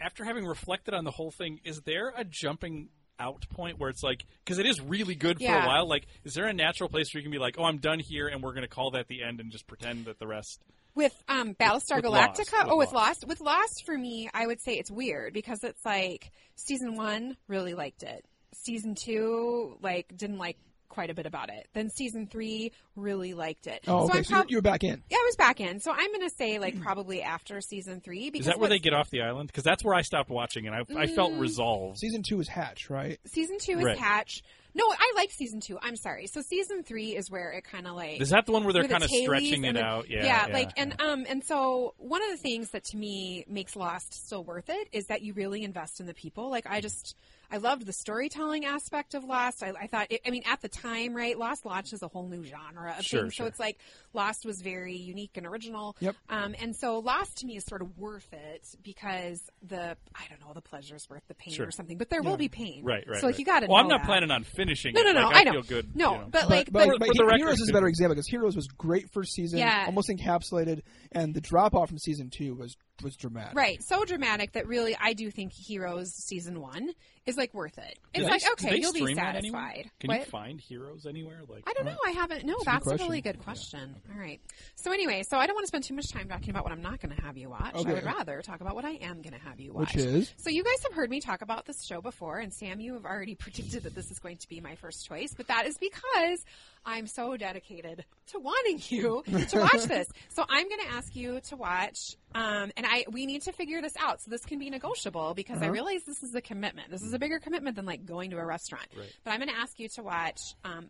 [0.01, 4.01] after having reflected on the whole thing, is there a jumping out point where it's
[4.01, 5.65] like, because it is really good for Yeah.
[5.65, 5.87] a while.
[5.89, 8.27] Like, is there a natural place where you can be like, oh, I'm done here,
[8.29, 10.61] and we're going to call that the end and just pretend that the rest?
[10.95, 13.27] With um, Battlestar with Galactica, Lost, oh, with with Lost.
[13.27, 17.73] with Lost for me, I would say it's weird because it's like season one really
[17.73, 20.57] liked it, season two like didn't like
[20.89, 23.81] quite a bit about it, then season three really liked it.
[23.87, 24.17] Oh, so okay.
[24.19, 25.01] I'm So you're, prob- you're back in.
[25.09, 25.79] Yeah, I was back in.
[25.79, 28.79] So I'm going to say like probably after season three because Is that where they
[28.79, 29.47] get off the island?
[29.47, 31.39] Because that's where I stopped watching, and I, I felt Mm.
[31.39, 31.99] resolved.
[31.99, 33.19] Season two is Hatch, right?
[33.25, 33.97] season two is Right.
[33.97, 34.43] Hatch.
[34.75, 35.79] No, I like season two.
[35.81, 36.27] I'm sorry.
[36.27, 38.87] So season three is where it kind of like Is that the one where they're
[38.87, 40.09] kind of tailies stretching it the- out?
[40.09, 43.75] Yeah, yeah, like and um and so one of the things that to me makes
[43.75, 46.49] Lost still worth it is that you really invest in the people.
[46.51, 47.15] Like I just
[47.51, 49.63] I loved the storytelling aspect of Lost.
[49.63, 51.37] I, I thought it, I mean at the time, right?
[51.37, 53.33] Lost launches a whole new genre of Sure, things.
[53.33, 53.45] sure.
[53.45, 53.77] So it's like
[54.13, 55.95] Lost was very unique and original.
[55.99, 56.15] Yep.
[56.29, 60.39] Um, and so Lost to me is sort of worth it because the I don't
[60.41, 61.67] know the pleasure is worth the pain Sure.
[61.67, 61.97] or something.
[61.97, 62.83] But there will be pain.
[62.83, 63.19] Right, right.
[63.19, 63.39] So like right.
[63.39, 63.67] you got to.
[63.67, 64.05] Well, I'm not that.
[64.07, 64.93] planning on finishing.
[64.93, 65.05] No, it.
[65.05, 65.27] no, no.
[65.27, 65.51] Like, I I know.
[65.53, 65.95] feel good.
[65.95, 66.27] No, you know.
[66.31, 69.09] but like, but, but, but He- Heroes is a better example because Heroes was great
[69.11, 69.85] first season, Yeah.
[69.87, 70.81] almost encapsulated,
[71.11, 73.55] and the drop off from season two was was dramatic.
[73.55, 76.91] Right, so dramatic that really I do think Heroes season one
[77.25, 77.99] is like worth it.
[78.13, 79.61] It's Do like they- okay, you'll be stream that anywhere?
[79.61, 79.91] satisfied.
[79.99, 80.19] Can What?
[80.19, 81.41] you find heroes anywhere?
[81.47, 81.97] Like I don't know.
[82.05, 82.43] I haven't.
[82.45, 83.07] No, that's a, question.
[83.07, 83.95] really good question.
[84.13, 84.41] All right.
[84.75, 86.81] So anyway, so I don't want to spend too much time talking about what I'm
[86.81, 87.75] not going to have you watch.
[87.75, 89.93] I would rather talk about what I am going to have you watch.
[89.93, 92.79] Which is So you guys have heard me talk about this show before, and Sam,
[92.79, 95.67] you have already predicted that this is going to be my first choice, but that
[95.67, 96.43] is because
[96.89, 100.07] I'm so dedicated to wanting you to watch this.
[100.29, 103.81] So I'm going to ask you to watch, um, and I we need to figure
[103.81, 104.21] this out.
[104.21, 105.71] So this can be negotiable because I Uh-huh.
[105.73, 106.89] realize this is a commitment.
[106.89, 108.87] This is a bigger commitment than like going to a restaurant.
[108.97, 109.11] Right.
[109.23, 110.39] But I'm going to ask you to watch.
[110.63, 110.87] Um,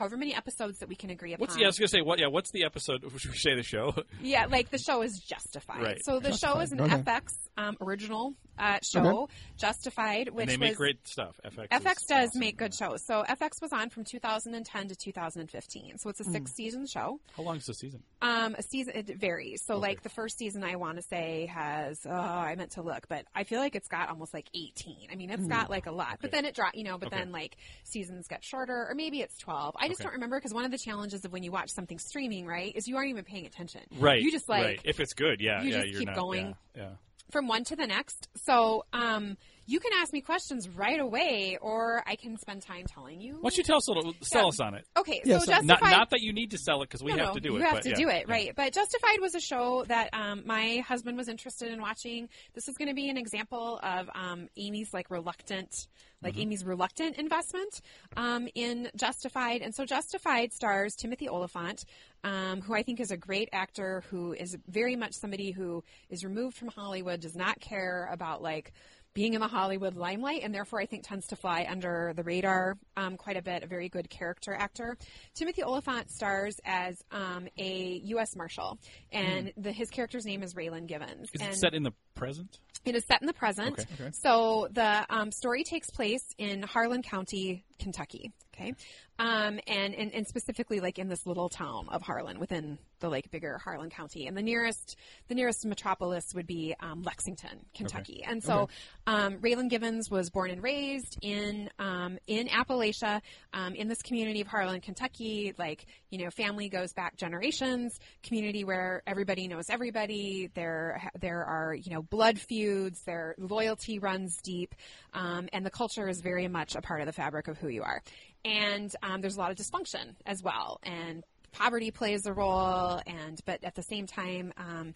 [0.00, 1.42] However many episodes that we can agree upon.
[1.46, 1.66] What's yeah?
[1.66, 2.18] I was gonna say what?
[2.18, 3.04] Yeah, what's the episode?
[3.18, 3.94] Should we say the show?
[4.22, 5.82] Yeah, like the show is Justified.
[5.82, 6.04] Right.
[6.04, 6.96] So the show is an okay.
[6.96, 11.38] FX um, original uh, show, Justified, which and they make was great stuff.
[11.44, 11.68] FX.
[11.68, 12.40] FX is does awesome.
[12.40, 13.04] make good shows.
[13.06, 15.98] So FX was on from 2010 to 2015.
[15.98, 16.10] So Hmm.
[16.10, 17.20] it's a six season show.
[17.36, 18.02] How long is the season?
[18.22, 19.62] Um, a season it varies.
[19.66, 23.06] So like the first season, I want to say has oh I meant to look,
[23.08, 25.08] but I feel like it's got almost like 18.
[25.12, 26.96] I mean, it's got like a lot, but then it dropped, you know.
[26.96, 27.18] But Okay.
[27.18, 29.76] then like seasons get shorter, or maybe it's 12.
[29.78, 30.06] I just Okay.
[30.08, 32.88] don't remember because one of the challenges of when you watch something streaming, right, is
[32.88, 33.82] you aren't even paying attention.
[33.98, 34.20] Right.
[34.22, 34.80] You just like right.
[34.84, 36.54] if it's good, yeah, you yeah, just you're keep not, going.
[36.74, 36.82] Yeah.
[36.82, 36.88] yeah.
[37.30, 38.28] from one to the next.
[38.44, 43.20] So um, you can ask me questions right away, or I can spend time telling
[43.20, 43.34] you.
[43.34, 44.48] Why don't you tell us a little, sell Yeah.
[44.48, 44.84] us on it?
[44.98, 45.90] Okay, Yeah, so so- Not, Justified.
[45.92, 47.56] not that you need to sell it because we No, have no, to do you
[47.58, 47.62] it.
[47.62, 48.32] have but to yeah, do it, yeah.
[48.34, 48.52] right?
[48.56, 52.28] But Justified was a show that um, my husband was interested in watching.
[52.54, 55.86] This is going to be an example of um, Amy's like reluctant,
[56.22, 56.42] like Mm-hmm.
[56.42, 57.80] Amy's reluctant investment
[58.16, 59.62] um, in Justified.
[59.62, 61.84] And so Justified stars Timothy Olyphant,
[62.24, 66.24] um, who I think is a great actor, who is very much somebody who is
[66.24, 68.72] removed from Hollywood, does not care about like
[69.12, 72.78] being in the Hollywood limelight, and therefore I think tends to fly under the radar
[72.96, 73.64] um, quite a bit.
[73.64, 74.96] A very good character actor.
[75.34, 78.36] Timothy Olyphant stars as um, a U.S.
[78.36, 78.78] Marshal,
[79.10, 81.28] and the, his character's name is Raylan Givens.
[81.32, 82.60] Is and it set in the present?
[82.84, 83.78] It is set in the present.
[83.78, 83.86] Okay.
[84.00, 84.10] Okay.
[84.12, 88.32] So the um, story takes place in Harlan County, Kentucky.
[88.54, 88.74] Okay,
[89.18, 93.30] um, and, and and specifically like in this little town of Harlan within the like
[93.30, 94.96] bigger Harlan County, and the nearest
[95.28, 98.22] the nearest metropolis would be um, Lexington, Kentucky.
[98.26, 98.68] And so
[99.06, 103.22] um, Raylan Givens was born and raised in um, in Appalachia,
[103.54, 105.54] um, in this community of Harlan, Kentucky.
[105.58, 107.98] Like you know, family goes back generations.
[108.22, 110.50] Community where everybody knows everybody.
[110.54, 113.02] There there are you know blood feuds.
[113.02, 114.74] Their loyalty runs deep,
[115.14, 117.82] um, and the culture is very much a part of the fabric of who you
[117.82, 118.02] are.
[118.44, 123.00] And um, there's a lot of dysfunction as well, and poverty plays a role.
[123.06, 124.52] And but at the same time.
[124.56, 124.94] Um,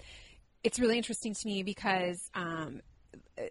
[0.65, 2.81] it's really interesting to me because um,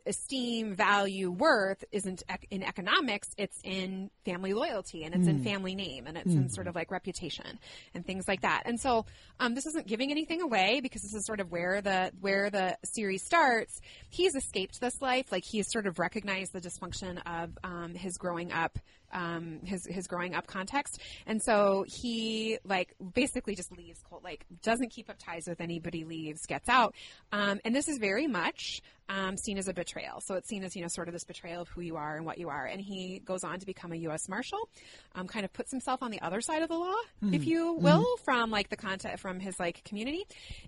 [0.06, 5.76] esteem, value, worth isn't ec- in economics, it's in family loyalty and it's in family
[5.76, 7.60] name and it's in sort of like reputation
[7.94, 8.64] and things like that.
[8.66, 9.06] And so
[9.40, 12.78] um, this isn't giving anything away because this is sort of where the where the
[12.84, 13.80] series starts.
[14.10, 18.52] He's escaped this life, like he's sort of recognized the dysfunction of um, his growing
[18.52, 18.80] up
[19.14, 24.46] um, his his growing up context, and so he like basically just leaves cold, like
[24.62, 26.96] doesn't keep up ties with anybody, leaves, gets out,
[27.32, 30.22] um, and this is very much um, seen as a betrayal.
[30.22, 32.26] So it's seen as you know sort of this betrayal of who you are and
[32.26, 34.30] what you are, and he goes on to become a U.S.
[34.30, 34.70] Marshal,
[35.16, 36.96] um, kind of puts himself on the other side of the law,
[37.32, 40.26] if you will, from like the content from his like community,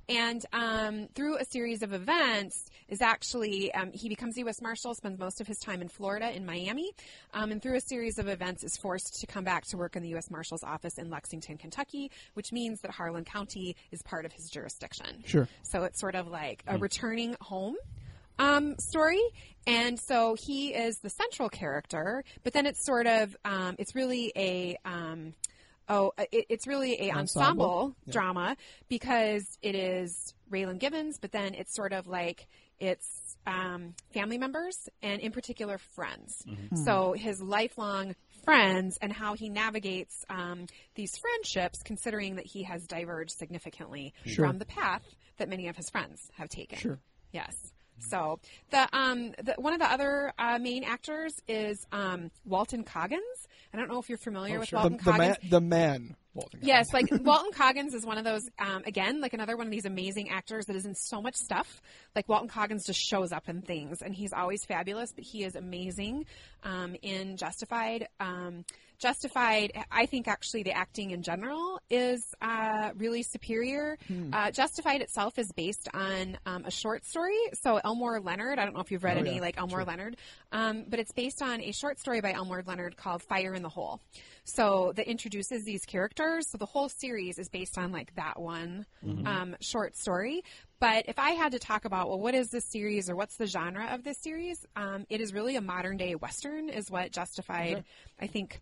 [0.10, 4.62] and um, through a series of events is actually um, he becomes a U.S.
[4.62, 6.92] Marshal, spends most of his time in Florida, in Miami,
[7.34, 10.04] um, and through a series of events is forced to come back to work in
[10.04, 10.30] the U.S.
[10.30, 15.24] Marshal's office in Lexington, Kentucky, which means that Harlan County is part of his jurisdiction.
[15.26, 15.48] Sure.
[15.64, 17.76] So it's sort of like a returning home
[18.38, 19.22] um, story.
[19.66, 24.32] And so he is the central character, but then it's sort of, um, it's really
[24.36, 25.34] a, um,
[25.90, 27.66] oh, it, it's really a Ensemble?
[27.66, 32.48] ensemble drama because it is Raylan Givens, but then it's sort of like
[32.80, 36.44] it's um, family members and in particular friends.
[36.84, 42.86] So his lifelong friends and how he navigates um, these friendships, considering that he has
[42.88, 44.48] diverged significantly Sure.
[44.48, 45.02] from the path
[45.38, 46.78] that many of his friends have taken.
[46.80, 47.00] Sure.
[47.32, 47.54] Yes.
[48.00, 48.40] So
[48.72, 53.22] the um the, one of the other uh, main actors is um, Walton Goggins.
[53.74, 55.20] I don't know if you're familiar with The, Walton the Goggins.
[55.20, 56.60] man, the man, Walton.
[56.64, 59.86] Yes, like Walton Goggins is one of those um, again, like another one of these
[59.86, 61.82] amazing actors that is in so much stuff.
[62.16, 65.12] Like Walton Goggins just shows up in things, and he's always fabulous.
[65.14, 66.26] But he is amazing
[66.64, 68.08] um, in Justified.
[68.20, 68.66] Um,
[69.00, 73.98] Justified, I think actually the acting in general is uh, really superior.
[74.34, 77.38] Uh, Justified itself is based on um, a short story.
[77.54, 79.42] So Elmore Leonard, I don't know if you've read Oh, any yeah.
[79.42, 80.18] like Elmore Leonard,
[80.52, 83.70] um, but it's based on a short story by Elmore Leonard called Fire in the
[83.70, 84.00] Hole.
[84.44, 86.50] So that introduces these characters.
[86.50, 88.86] So the whole series is based on like that one
[89.26, 90.44] um, short story.
[90.80, 93.48] But if I had to talk about, well, what is this series or what's the
[93.48, 94.66] genre of this series?
[94.76, 97.86] Um, it is really a modern day Western, is what Justified,
[98.22, 98.60] I think,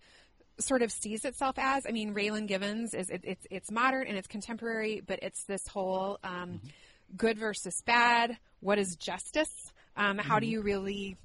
[0.60, 1.86] sort of sees itself as.
[1.86, 5.68] I mean, Raylan Givens is it, it's it's modern and it's contemporary, but it's this
[5.68, 6.62] whole um,
[7.18, 8.38] good versus bad.
[8.60, 9.72] What is justice?
[9.98, 11.18] Um, how do you really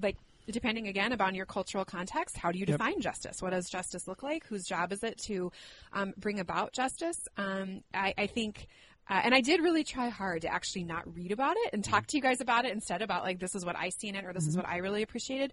[0.00, 0.16] like?
[0.50, 3.40] Depending again upon your cultural context, how do you define justice?
[3.40, 4.44] What does justice look like?
[4.46, 5.52] Whose job is it to
[5.92, 7.28] um, bring about justice?
[7.36, 8.66] Um, I, I think.
[9.10, 12.06] Uh, and I did really try hard to actually not read about it and talk
[12.06, 14.24] to you guys about it instead about like this is what I see in it
[14.24, 15.52] or this is what I really appreciated.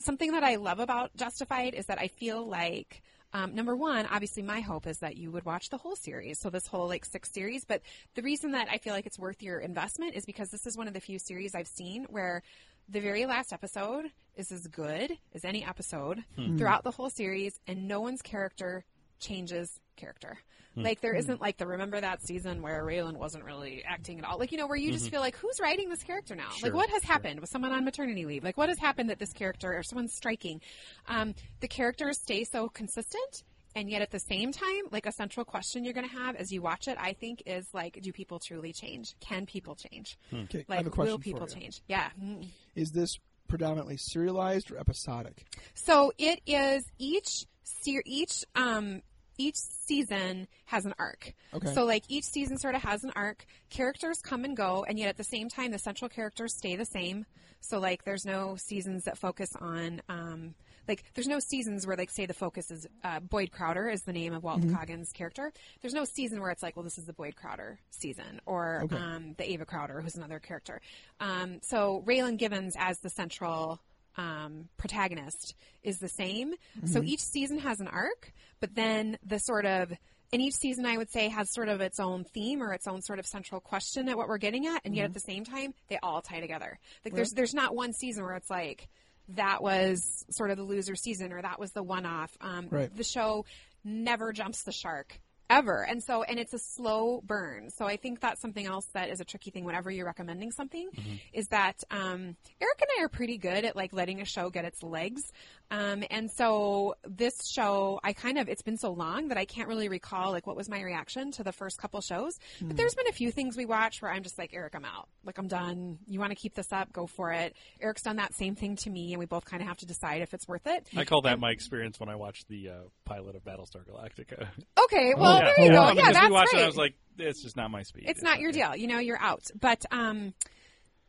[0.00, 4.42] Something that I love about Justified is that I feel like um, number one, obviously,
[4.42, 7.30] my hope is that you would watch the whole series, so this whole like six
[7.30, 7.64] series.
[7.64, 7.82] But
[8.14, 10.88] the reason that I feel like it's worth your investment is because this is one
[10.88, 12.42] of the few series I've seen where
[12.88, 16.24] the very last episode is as good as any episode
[16.56, 18.84] throughout the whole series, and no one's character
[19.18, 20.38] changes character.
[20.78, 24.38] Like there isn't like the remember that season where Raylan wasn't really acting at all.
[24.38, 26.50] Like you know where you just feel like who's writing this character now?
[26.62, 27.40] like what has happened?
[27.40, 28.44] Was someone on maternity leave?
[28.44, 30.60] Like what has happened that this character or someone's striking?
[31.08, 33.42] Um, the characters stay so consistent
[33.74, 36.52] and yet at the same time, like a central question you're going to have as
[36.52, 39.14] you watch it, I think is like, do people truly change?
[39.20, 40.18] Can people change?
[40.30, 41.60] Okay, I Like, have a question will people for you.
[41.62, 41.80] change?
[41.88, 42.08] Yeah.
[42.22, 42.48] Mm.
[42.74, 45.44] Is this predominantly serialized or episodic?
[45.74, 49.02] So it is each se- each um
[49.38, 51.34] each season has an arc.
[51.52, 51.74] Okay.
[51.74, 53.44] So like each season sort of has an arc.
[53.68, 56.86] Characters come and go, and yet at the same time, the central characters stay the
[56.86, 57.26] same.
[57.60, 60.54] So like there's no seasons that focus on um
[60.88, 64.12] like there's no seasons where like say the focus is uh, Boyd Crowder is the
[64.12, 65.52] name of Walt Goggins' character.
[65.82, 68.96] There's no season where it's like well this is the Boyd Crowder season or Okay.
[68.96, 70.80] um, the Ava Crowder who's another character.
[71.20, 73.80] Um, so Raylan Givens as the central
[74.16, 76.54] um, protagonist is the same.
[76.86, 79.92] So each season has an arc, but then the sort of
[80.32, 83.00] and each season I would say has sort of its own theme or its own
[83.02, 85.72] sort of central question at what we're getting at, and yet at the same time
[85.88, 86.78] they all tie together.
[87.04, 88.88] Like there's there's not one season where it's like
[89.30, 92.36] that was sort of the loser season or that was the one off.
[92.40, 92.94] Um, Right.
[92.96, 93.44] The show
[93.84, 95.82] never jumps the shark ever.
[95.88, 97.70] And so and it's a slow burn.
[97.70, 100.88] So i think that's something else that is a tricky thing whenever you're recommending something
[101.32, 104.64] is that um, eric and i are pretty good at like letting a show get
[104.64, 105.22] its legs.
[105.70, 109.68] Um, and so this show i kind of it's been so long that i can't
[109.68, 112.38] really recall like what was my reaction to the first couple shows.
[112.60, 115.08] But there's been a few things we watch where i'm just like eric i'm out.
[115.24, 115.98] Like i'm done.
[116.06, 116.92] You want to keep this up?
[116.92, 117.56] Go for it.
[117.80, 120.22] Eric's done that same thing to me and we both kind of have to decide
[120.22, 120.88] if it's worth it.
[120.96, 122.72] I call that my experience when I watched the uh,
[123.04, 124.46] pilot of Battlestar Galactica.
[124.84, 125.52] okay well yeah.
[125.56, 125.92] there you Oh, go wow.
[125.92, 128.04] yeah that's we watched great it, I was like, it's just not my speed.
[128.06, 128.74] it's not your deal.
[128.76, 129.44] You know, you're out.
[129.58, 130.34] But um,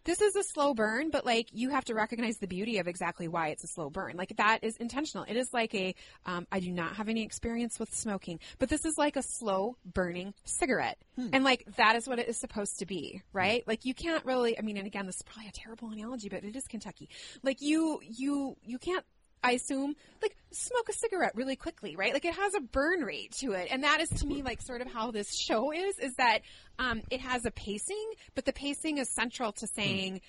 [0.05, 3.27] this is a slow burn, but like you have to recognize the beauty of exactly
[3.27, 4.15] why it's a slow burn.
[4.15, 5.25] Like that is intentional.
[5.27, 8.85] It is like a, um, I do not have any experience with smoking, but this
[8.85, 10.97] is like a slow burning cigarette.
[11.33, 13.67] And like that is what it is supposed to be, right?
[13.67, 16.45] Like you can't really, I mean, and again, this is probably a terrible analogy, but
[16.45, 17.09] it is Kentucky.
[17.43, 19.03] Like you, you, you can't
[19.43, 22.13] I assume, like smoke a cigarette really quickly, right?
[22.13, 24.82] Like it has a burn rate to it, and that is to me like sort
[24.82, 25.97] of how this show is.
[26.00, 26.39] Is that
[26.80, 30.21] um, it has a pacing, but the pacing is central to saying.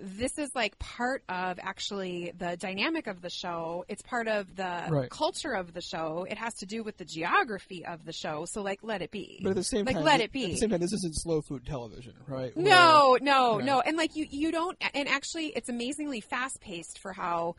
[0.00, 3.84] This is like part of actually the dynamic of the show.
[3.88, 5.10] It's part of the Right.
[5.10, 6.24] culture of the show.
[6.30, 8.44] It has to do with the geography of the show.
[8.44, 9.40] So, like, let it be.
[9.42, 10.44] But at the same like, time, let it be.
[10.44, 12.56] At the same time, this isn't slow food television, right?
[12.56, 13.64] Where- No, no, Yeah.
[13.64, 13.80] no.
[13.80, 14.78] And like you, you don't.
[14.94, 17.56] And actually, it's amazingly fast paced for how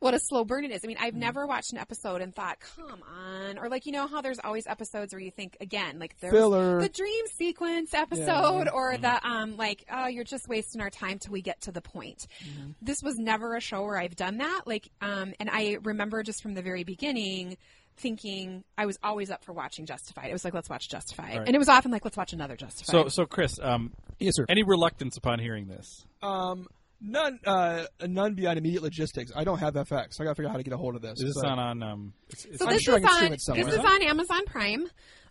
[0.00, 0.80] what a slow burn it is.
[0.84, 1.20] I mean, I've Mm-hmm.
[1.20, 4.66] never watched an episode and thought, "Come on," or like you know how there's always
[4.66, 6.80] episodes where you think again, like there's Filler.
[6.80, 11.32] the dream sequence episode, or the um like, oh, you're just wasting our time till
[11.32, 12.26] we get to the point.
[12.44, 12.70] Mm-hmm.
[12.82, 14.62] This was never a show where I've done that.
[14.66, 17.56] Like, um, and I remember just from the very beginning.
[18.00, 20.30] Thinking I was always up for watching Justified.
[20.30, 21.36] It was like, let's watch Justified.
[21.38, 21.46] Right.
[21.48, 22.92] And it was often like, let's watch another Justified.
[22.92, 24.46] So, so Chris, um, Yes, sir.
[24.48, 26.06] any reluctance upon hearing this?
[26.22, 26.68] Um,
[27.00, 29.32] none, uh, none beyond immediate logistics.
[29.34, 30.14] I don't have FX.
[30.14, 31.18] So I got to figure out how to get a hold of this.
[31.20, 31.82] Is this but- on on?
[31.82, 33.64] Um, it's, it's So I'm this sure I is can stream on it somewhere.
[33.66, 34.86] this is on Amazon Prime.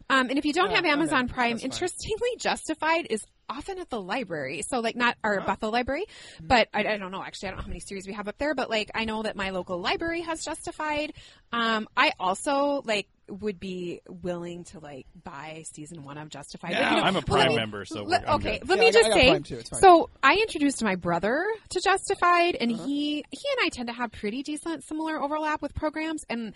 [0.10, 0.93] Um, and if you don't Yeah, have okay.
[0.93, 1.72] Amazon Prime, That's fine.
[1.72, 4.62] interestingly, Justified is often at the library.
[4.67, 6.06] So like not our Bethel library,
[6.39, 6.48] Hmm.
[6.48, 7.48] but I, I don't know actually.
[7.48, 9.36] I don't know how many series we have up there, but like I know that
[9.36, 11.13] my local library has Justified.
[11.52, 16.72] Um, I also like would be willing to like buy season one of Justified.
[16.74, 18.70] Like, you know, I'm a Prime let me- member, so let- okay, good.
[18.70, 19.30] let Yeah, me I got- just I got say.
[19.30, 19.80] Prime too, it's fine.
[19.82, 22.86] So I introduced my brother to Justified, and Uh-huh.
[22.86, 26.54] he he and I tend to have pretty decent similar overlap with programs, and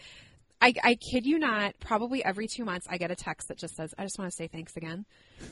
[0.61, 3.75] I, I kid you not, probably every two months I get a text that just
[3.75, 5.05] says, "I just want to say thanks again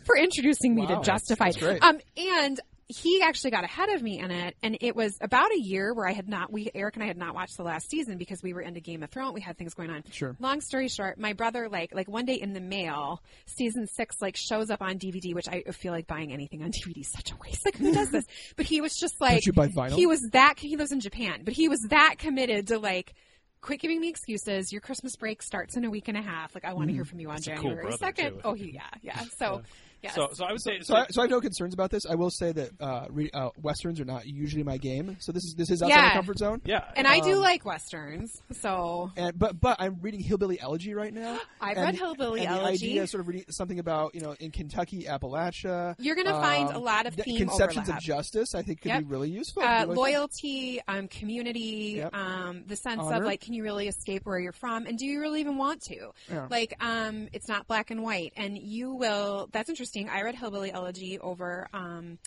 [0.06, 1.84] for introducing me Wow, to Justified." that's great.
[1.84, 2.60] Um, and
[2.92, 6.08] he actually got ahead of me in it, and it was about a year where
[6.08, 8.52] I had not, we Eric and I had not watched the last season because we
[8.52, 9.36] were into Game of Thrones.
[9.36, 10.04] We had things going on.
[10.12, 10.36] Sure.
[10.40, 14.36] Long story short, my brother like like one day in the mail, season six like
[14.36, 17.36] shows up on DVD, which I feel like buying anything on DVD is such a
[17.36, 17.64] waste.
[17.66, 18.26] Like who does this?
[18.56, 19.92] But he was just like you buy vinyl?
[19.96, 23.14] he was that he lives in Japan, but he was that committed to like
[23.62, 24.72] quit giving me excuses.
[24.72, 26.56] Your Christmas break starts in a week and a half.
[26.56, 28.34] Like I want to hear from you on cool January second.
[28.36, 28.42] too.
[28.44, 29.24] Oh, he, yeah, yeah.
[29.38, 29.62] So,
[30.02, 30.16] yes.
[30.16, 30.80] So, so I would say.
[30.82, 32.06] So I, so I have no concerns about this.
[32.06, 35.18] I will say that uh, re- uh, westerns are not usually my game.
[35.20, 36.08] So this is this is outside Yeah.
[36.08, 36.62] my comfort zone.
[36.66, 38.42] yeah, and I do um, like westerns.
[38.52, 41.40] So And but but I'm reading Hillbilly Elegy right now.
[41.62, 42.78] I've and- read Hillbilly and Elegy.
[42.86, 45.96] The idea of sort of reading something about you know in Kentucky, Appalachia.
[46.00, 47.98] You're gonna find a lot of the theme conceptions overlap.
[48.00, 48.56] of justice.
[48.56, 49.00] I think could Yep.
[49.00, 49.64] be really useful.
[49.64, 52.16] uh, really loyalty, um, community, Yep.
[52.16, 53.18] um, the sense Honor.
[53.18, 55.82] of like, can you really escape where you're from, and do you really even want
[55.84, 56.12] to?
[56.30, 56.48] Yeah.
[56.50, 59.50] Like, um, it's not black and white, and you will.
[59.52, 59.89] That's interesting.
[59.98, 61.68] I read Hillbilly Elegy over.
[61.74, 62.20] Um,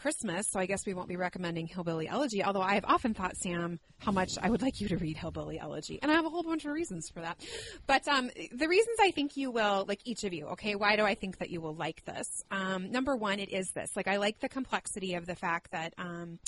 [0.00, 2.42] Christmas, so I guess we won't be recommending Hillbilly Elegy.
[2.42, 5.58] Although I have often thought, Sam, how much I would like you to read Hillbilly
[5.58, 7.38] Elegy, and I have a whole bunch of reasons for that.
[7.86, 11.04] But um, the reasons I think you will, like each of you, okay, why do
[11.04, 12.42] I think that you will like this?
[12.50, 13.94] Um, number one, it is this.
[13.94, 15.92] Like I like the complexity of the fact that.
[15.98, 16.38] Um,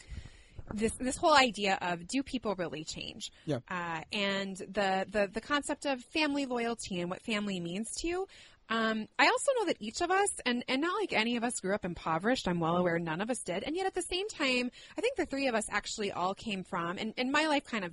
[0.75, 3.31] this this whole idea of do people really change?
[3.45, 3.59] Yeah.
[3.69, 8.27] Uh, and the, the the concept of family loyalty and what family means to you.
[8.69, 11.61] Um, I also know that each of us, and, and not like any of us
[11.61, 13.65] grew up impoverished, I'm well aware none of us did.
[13.65, 16.65] And yet at the same time, I think the three of us actually all came
[16.65, 17.93] from, and, and my life kind of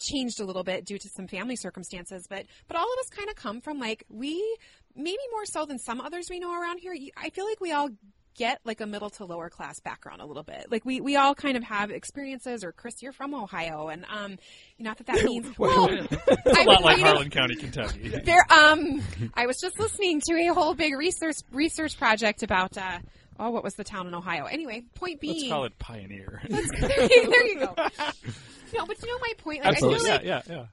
[0.00, 3.28] changed a little bit due to some family circumstances, but, but all of us kind
[3.28, 4.56] of come from like, we,
[4.94, 7.88] maybe more so than some others we know around here, I feel like we all
[8.34, 10.66] get like a middle to lower class background a little bit.
[10.70, 14.38] Like we, we all kind of have experiences or Chris, you're from Ohio and, um,
[14.78, 18.08] not that that means, well, It's I a lot like reading- Harlan County, Kentucky.
[18.24, 19.00] there, um,
[19.34, 22.98] I was just listening to a whole big research research project about, uh,
[23.38, 24.44] oh, what was the town in Ohio?
[24.46, 26.42] Anyway, point being, Let's call it Pioneer.
[26.48, 27.74] there, you, there you go.
[28.74, 29.64] No, but you know my point.
[29.64, 30.10] Like, I feel Absolutely.
[30.10, 30.64] like Yeah, yeah, yeah.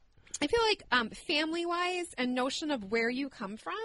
[0.41, 3.76] I feel like um, family wise and notion of where you come from.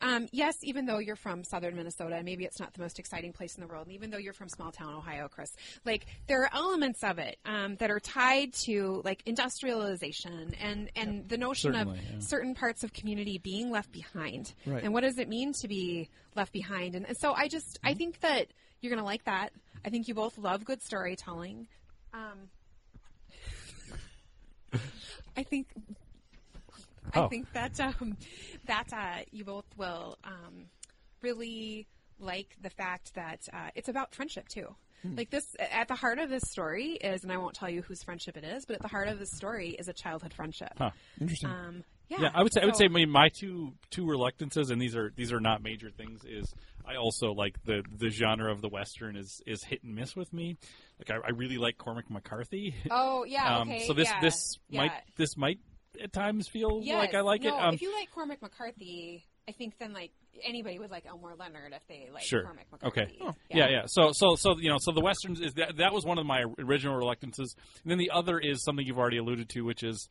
[0.00, 3.32] Um, yes, even though you're from southern Minnesota, and maybe it's not the most exciting
[3.32, 5.50] place in the world, and even though you're from small town Ohio, Chris,
[5.84, 11.28] like there are elements of it um, that are tied to like industrialization and and
[11.28, 12.18] the notion Certainly, of yeah.
[12.20, 14.84] certain parts of community being left behind, Right.
[14.84, 16.94] and what does it mean to be left behind?
[16.94, 18.46] And, and so I just I think that
[18.80, 19.50] you're gonna like that.
[19.84, 21.66] I think you both love good storytelling.
[22.14, 22.48] Um,
[25.36, 25.66] I think
[27.14, 27.28] I Oh.
[27.28, 28.16] think that um,
[28.66, 30.66] that uh, you both will um,
[31.22, 31.86] really
[32.18, 34.74] like the fact that uh, it's about friendship too.
[35.02, 35.14] Hmm.
[35.16, 38.02] Like this, at the heart of this story is, and I won't tell you whose
[38.02, 40.72] friendship it is, but at the heart of this story is a childhood friendship.
[40.76, 40.90] Huh.
[41.20, 41.50] Interesting.
[41.50, 44.80] Um, yeah, Yeah, I would say I would say my, my two two reluctances, and
[44.82, 46.24] these are these are not major things.
[46.24, 46.52] Is
[46.84, 50.32] I also like the the genre of the western is is hit and miss with
[50.32, 50.56] me.
[50.98, 52.74] Like I, I really like Cormac McCarthy.
[52.90, 53.86] Oh yeah, um, okay.
[53.86, 54.80] so this yeah, this yeah.
[54.80, 55.60] might this might
[56.02, 57.60] at times feel Yes, like I like no, it.
[57.62, 60.12] Um, if you like Cormac McCarthy, I think then like
[60.44, 62.44] anybody would like Elmore Leonard if they like Sure.
[62.44, 63.18] Cormac McCarthy.
[63.20, 63.34] Okay.
[63.50, 63.68] Yeah.
[63.68, 66.26] yeah, So, so, so you know, so the westerns is that that was one of
[66.26, 67.54] my original reluctances.
[67.82, 70.08] And then the other is something you've already alluded to, which is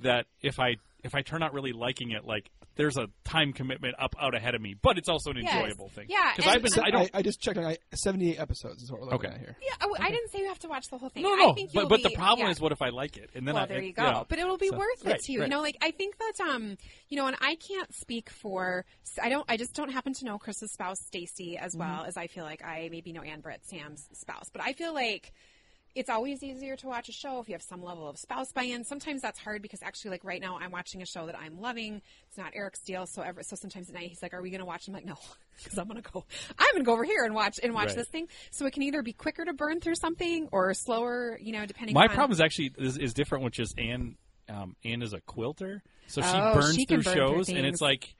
[0.00, 3.94] that if I if I turn out really liking it, like there's a time commitment
[3.98, 5.52] up out ahead of me, but it's also an Yes.
[5.54, 6.06] enjoyable thing.
[6.08, 7.10] Yeah, because I've been I don't.
[7.12, 9.34] I, just checked on I, 78 episodes is what we're looking Okay.
[9.34, 9.56] at here.
[9.60, 11.24] Yeah, I, I didn't say you have to watch the whole thing.
[11.24, 12.52] no, I no, think but you'll but the problem yeah.
[12.52, 13.28] is, what if I like it?
[13.34, 14.10] And then well, I, there you it- go.
[14.10, 15.32] know, but it'll be so- worth right, it too.
[15.34, 15.50] You right.
[15.50, 16.78] know, like I think that um,
[17.08, 18.86] you know, and I can't speak for.
[19.22, 19.44] I don't.
[19.50, 21.80] I just don't happen to know Chris's spouse Stacy as Mm-hmm.
[21.80, 24.48] well as I feel like I maybe know Anne Britt Sam's spouse.
[24.50, 25.32] But I feel like.
[25.94, 28.84] It's always easier to watch a show if you have some level of spouse buy-in.
[28.84, 32.00] Sometimes that's hard because actually, like right now, I'm watching a show that I'm loving.
[32.28, 34.60] It's not Eric's deal, so ever so sometimes at night he's like, "Are we going
[34.60, 35.16] to watch?" I'm like, "No,"
[35.62, 36.24] because I'm going to go.
[36.58, 37.96] I'm going to go over here and watch and watch Right.
[37.96, 38.28] this thing.
[38.50, 41.94] So it can either be quicker to burn through something or slower, you know, depending.
[41.94, 42.08] My on...
[42.08, 44.16] problem is actually is, is different, which is Anne.
[44.48, 47.64] Um, Anne is a quilter, so she Oh, burns she through burn through shows, and
[47.64, 48.14] it's like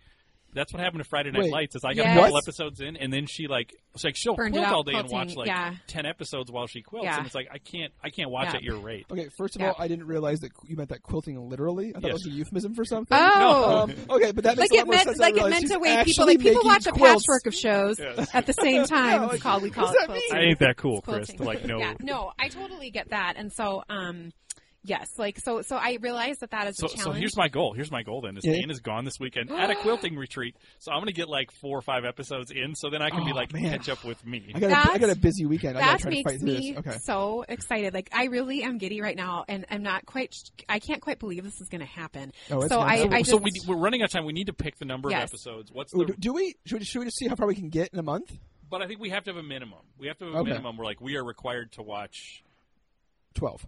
[0.54, 1.52] that's what happened to Friday Night Wait.
[1.52, 1.74] Lights.
[1.76, 2.16] Is I got Yes.
[2.16, 4.74] a couple episodes in, and then she like it's like she'll Burned it quilt out
[4.74, 5.74] all day and watch like yeah.
[5.86, 7.16] ten episodes while she quilts, Yeah.
[7.18, 8.56] and it's like I can't I can't watch Yeah.
[8.56, 9.06] at your rate.
[9.10, 9.68] Okay, first of Yeah.
[9.70, 11.90] all, I didn't realize that you meant that quilting literally.
[11.94, 12.10] I thought Yes.
[12.10, 13.16] it was a euphemism for something.
[13.20, 13.80] Oh.
[13.82, 15.18] Um, okay, but that makes like a lot it more meant sense.
[15.18, 18.00] like it meant to way people like people making watch a patchwork of shows
[18.34, 19.22] at the same time.
[19.22, 20.36] like, It's called we call what it does that quilting.
[20.36, 21.28] I ain't that cool, Chris.
[21.28, 21.78] To like know.
[21.78, 24.32] Yeah, no, I totally get that, and so um,
[24.84, 27.18] yes, like so so I realize that that is So, a so challenge.
[27.20, 27.72] here's my goal.
[27.72, 28.20] Here's my goal.
[28.20, 28.54] Then is Yeah.
[28.54, 30.56] Anne is gone this weekend at a quilting retreat.
[30.78, 32.74] So I'm gonna get like four or five episodes in.
[32.74, 33.64] So then I can be Oh, like man.
[33.78, 34.52] catch up with me.
[34.54, 35.76] I got, a, I got a busy weekend.
[35.78, 36.78] I got that to try to makes fight through me this.
[36.86, 36.98] Okay.
[37.02, 37.94] so excited.
[37.94, 40.34] Like I really am giddy right now, and I'm not quite.
[40.68, 42.32] I can't quite believe this is going to happen.
[42.50, 43.12] Oh, it's so gonna I, happen.
[43.14, 44.24] I so just, we, we're running out of time.
[44.24, 45.24] We need to pick the number Yes.
[45.24, 45.70] of episodes.
[45.72, 46.04] What's the?
[46.06, 47.98] do, do we should, we should we just see how far we can get in
[47.98, 48.32] a month?
[48.70, 49.80] But I think we have to have a minimum.
[49.98, 50.50] We have to have a Okay.
[50.50, 50.76] minimum.
[50.78, 52.42] We're like we are required to watch
[53.34, 53.66] Twelve.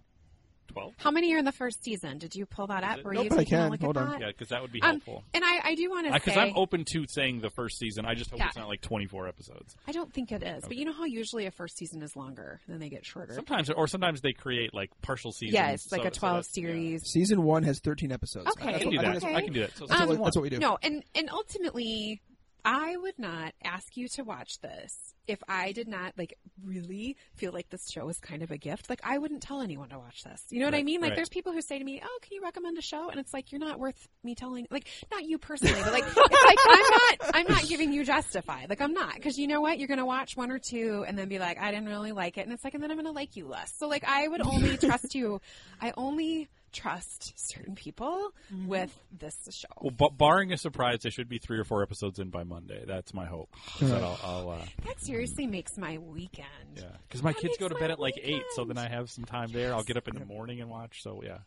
[0.67, 0.93] Twelve.
[0.97, 2.17] how many are in the first season?
[2.17, 2.99] Did you pull that up?
[2.99, 3.05] it?
[3.05, 3.71] Were Nope, you but I taking a can.
[3.71, 4.09] look Hold at on.
[4.11, 4.21] that?
[4.21, 5.23] Yeah, because that would be Um, helpful.
[5.33, 8.05] and I, I do want to Because I'm open to saying the first season.
[8.05, 8.47] I just hope Yeah.
[8.47, 9.75] it's not like 24 episodes.
[9.87, 12.59] I don't think it is, but you know how usually a first season is longer,
[12.65, 13.33] and then they get shorter.
[13.33, 15.53] Sometimes, or sometimes they create like partial seasons.
[15.53, 16.41] Yes, like so- a so 12 yeah.
[16.63, 17.03] series.
[17.09, 18.47] Season one has thirteen episodes.
[18.47, 18.69] Okay.
[18.69, 19.15] I That's can do what- that.
[19.17, 19.35] okay.
[19.35, 19.77] I can do that.
[19.77, 20.25] So That's, season what, one.
[20.27, 20.59] that's what we do.
[20.59, 22.21] No, and and ultimately,
[22.65, 27.51] I would not ask you to watch this if I did not like really feel
[27.51, 28.89] like this show is kind of a gift.
[28.89, 30.43] Like I wouldn't tell anyone to watch this.
[30.49, 31.01] You know what I mean?
[31.01, 31.15] Like right.
[31.15, 33.51] there's people who say to me, "Oh, can you recommend a show?" And it's like
[33.51, 34.67] you're not worth me telling.
[34.69, 38.69] Like not you personally, but like it's like I'm not I'm not giving you justified.
[38.69, 39.79] Like I'm not because you know what?
[39.79, 42.41] You're gonna watch one or two and then be like, I didn't really like it,
[42.41, 43.73] and it's like, and then I'm gonna like you less.
[43.77, 45.41] So like I would only trust you.
[45.81, 48.29] I only trust certain people
[48.67, 49.67] with this show.
[49.81, 52.83] Well, b- barring a surprise, there should be three or four episodes in by Monday.
[52.85, 53.49] That's my hope.
[53.79, 56.47] that I'll, I'll uh, That seriously makes my weekend.
[56.75, 58.77] yeah, because my That kids go to bed at like eight, so then.
[58.77, 59.73] I have some time there.
[59.73, 61.01] I'll get up in the morning and watch.
[61.01, 61.37] So yeah,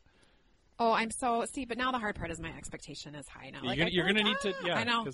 [0.80, 3.58] Oh, I'm so see, but now the hard part is my expectation is high now.
[3.60, 4.78] you're Like, gonna, you're feel gonna like, need to ah, yeah.
[4.78, 5.04] I know.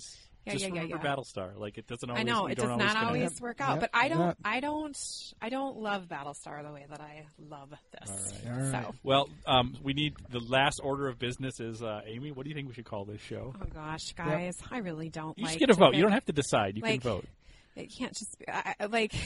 [0.45, 1.15] 'Cause Yeah, Just yeah, yeah, remember yeah.
[1.15, 1.57] Battlestar.
[1.57, 2.19] Like it doesn't always.
[2.21, 3.05] I know it don't does not connect.
[3.05, 4.37] always work out, Yep, but I don't, yep.
[4.45, 4.97] I don't,
[5.41, 7.69] I don't love Battlestar the way that I love
[7.99, 8.09] this.
[8.45, 8.57] All right.
[8.59, 8.85] All right.
[8.85, 12.31] So, Well, um, we need the last order of business is uh, Amy.
[12.31, 13.53] What do you think we should call this show?
[13.59, 15.53] oh gosh, guys, I really don't You like.
[15.53, 15.95] just get a to vote.
[15.95, 16.75] You don't have to decide.
[16.77, 17.25] You like- can vote.
[17.75, 19.13] It can't just be I, I- like.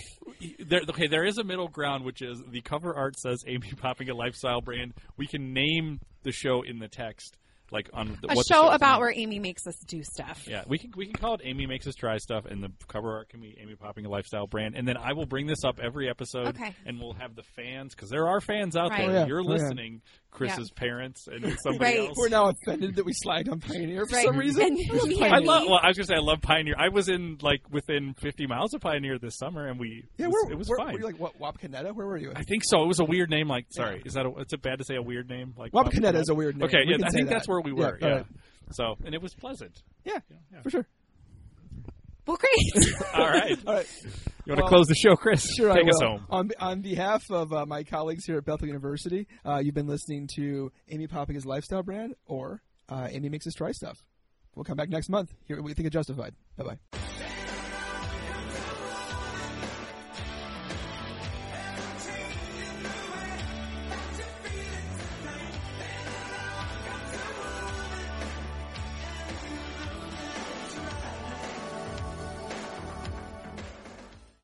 [0.66, 4.10] There, okay, there is a middle ground, which is the cover art says Amy popping
[4.10, 4.94] a lifestyle brand.
[5.18, 7.38] We can name the show in the text,
[7.72, 9.00] like on the, A what show show's about name.
[9.02, 10.46] where Amy makes us do stuff.
[10.48, 13.12] Yeah, we can we can call it Amy makes us try stuff, and the cover
[13.18, 15.80] art can be Amy popping a lifestyle brand, and then I will bring this up
[15.80, 16.74] every episode, Okay.
[16.86, 19.02] and we'll have the fans because there are fans out Right.
[19.02, 19.10] there.
[19.10, 19.26] Oh, yeah.
[19.28, 19.50] You're Oh, yeah.
[19.50, 20.02] listening,
[20.32, 22.08] Chris's parents and somebody Right.
[22.10, 22.18] else.
[22.18, 24.26] We're now offended that we slagged on Pioneer for Right.
[24.26, 24.78] some reason.
[25.22, 25.64] I love.
[25.68, 26.76] Well, I was gonna say I love Pioneer.
[26.78, 30.30] I was in like within 50 miles of Pioneer this summer, and we yeah, it
[30.30, 30.94] was, where, it was where, fine.
[30.94, 31.94] Were you like what, Wapakoneta?
[31.96, 32.32] Where were you?
[32.36, 32.84] I think so.
[32.84, 33.48] It was a weird name.
[33.48, 35.54] Like, sorry, is that a, is it bad to say a weird name?
[35.58, 36.66] Like Wapakoneta is a weird name.
[36.66, 37.34] Okay, We yeah, I think that.
[37.36, 37.98] that's where we were.
[38.02, 38.08] Yeah.
[38.08, 38.26] all right.
[38.72, 39.82] So, and it was pleasant.
[40.06, 40.20] Yeah,
[40.52, 40.62] Yeah.
[40.62, 40.88] for sure.
[42.28, 42.94] Well, great.
[43.16, 43.58] All right.
[43.66, 43.88] All right.
[44.46, 45.44] You want to close the show, Chris?
[45.58, 46.28] Sure, Take I us home.
[46.30, 50.28] On, on behalf of uh, my colleagues here at Bethel University, uh, you've been listening
[50.36, 53.98] to Amy Popping lifestyle brand or uh, Amy makes us try stuff.
[54.54, 55.34] We'll come back next month.
[55.46, 56.36] Here, we think of Justified.
[56.56, 57.19] Bye bye.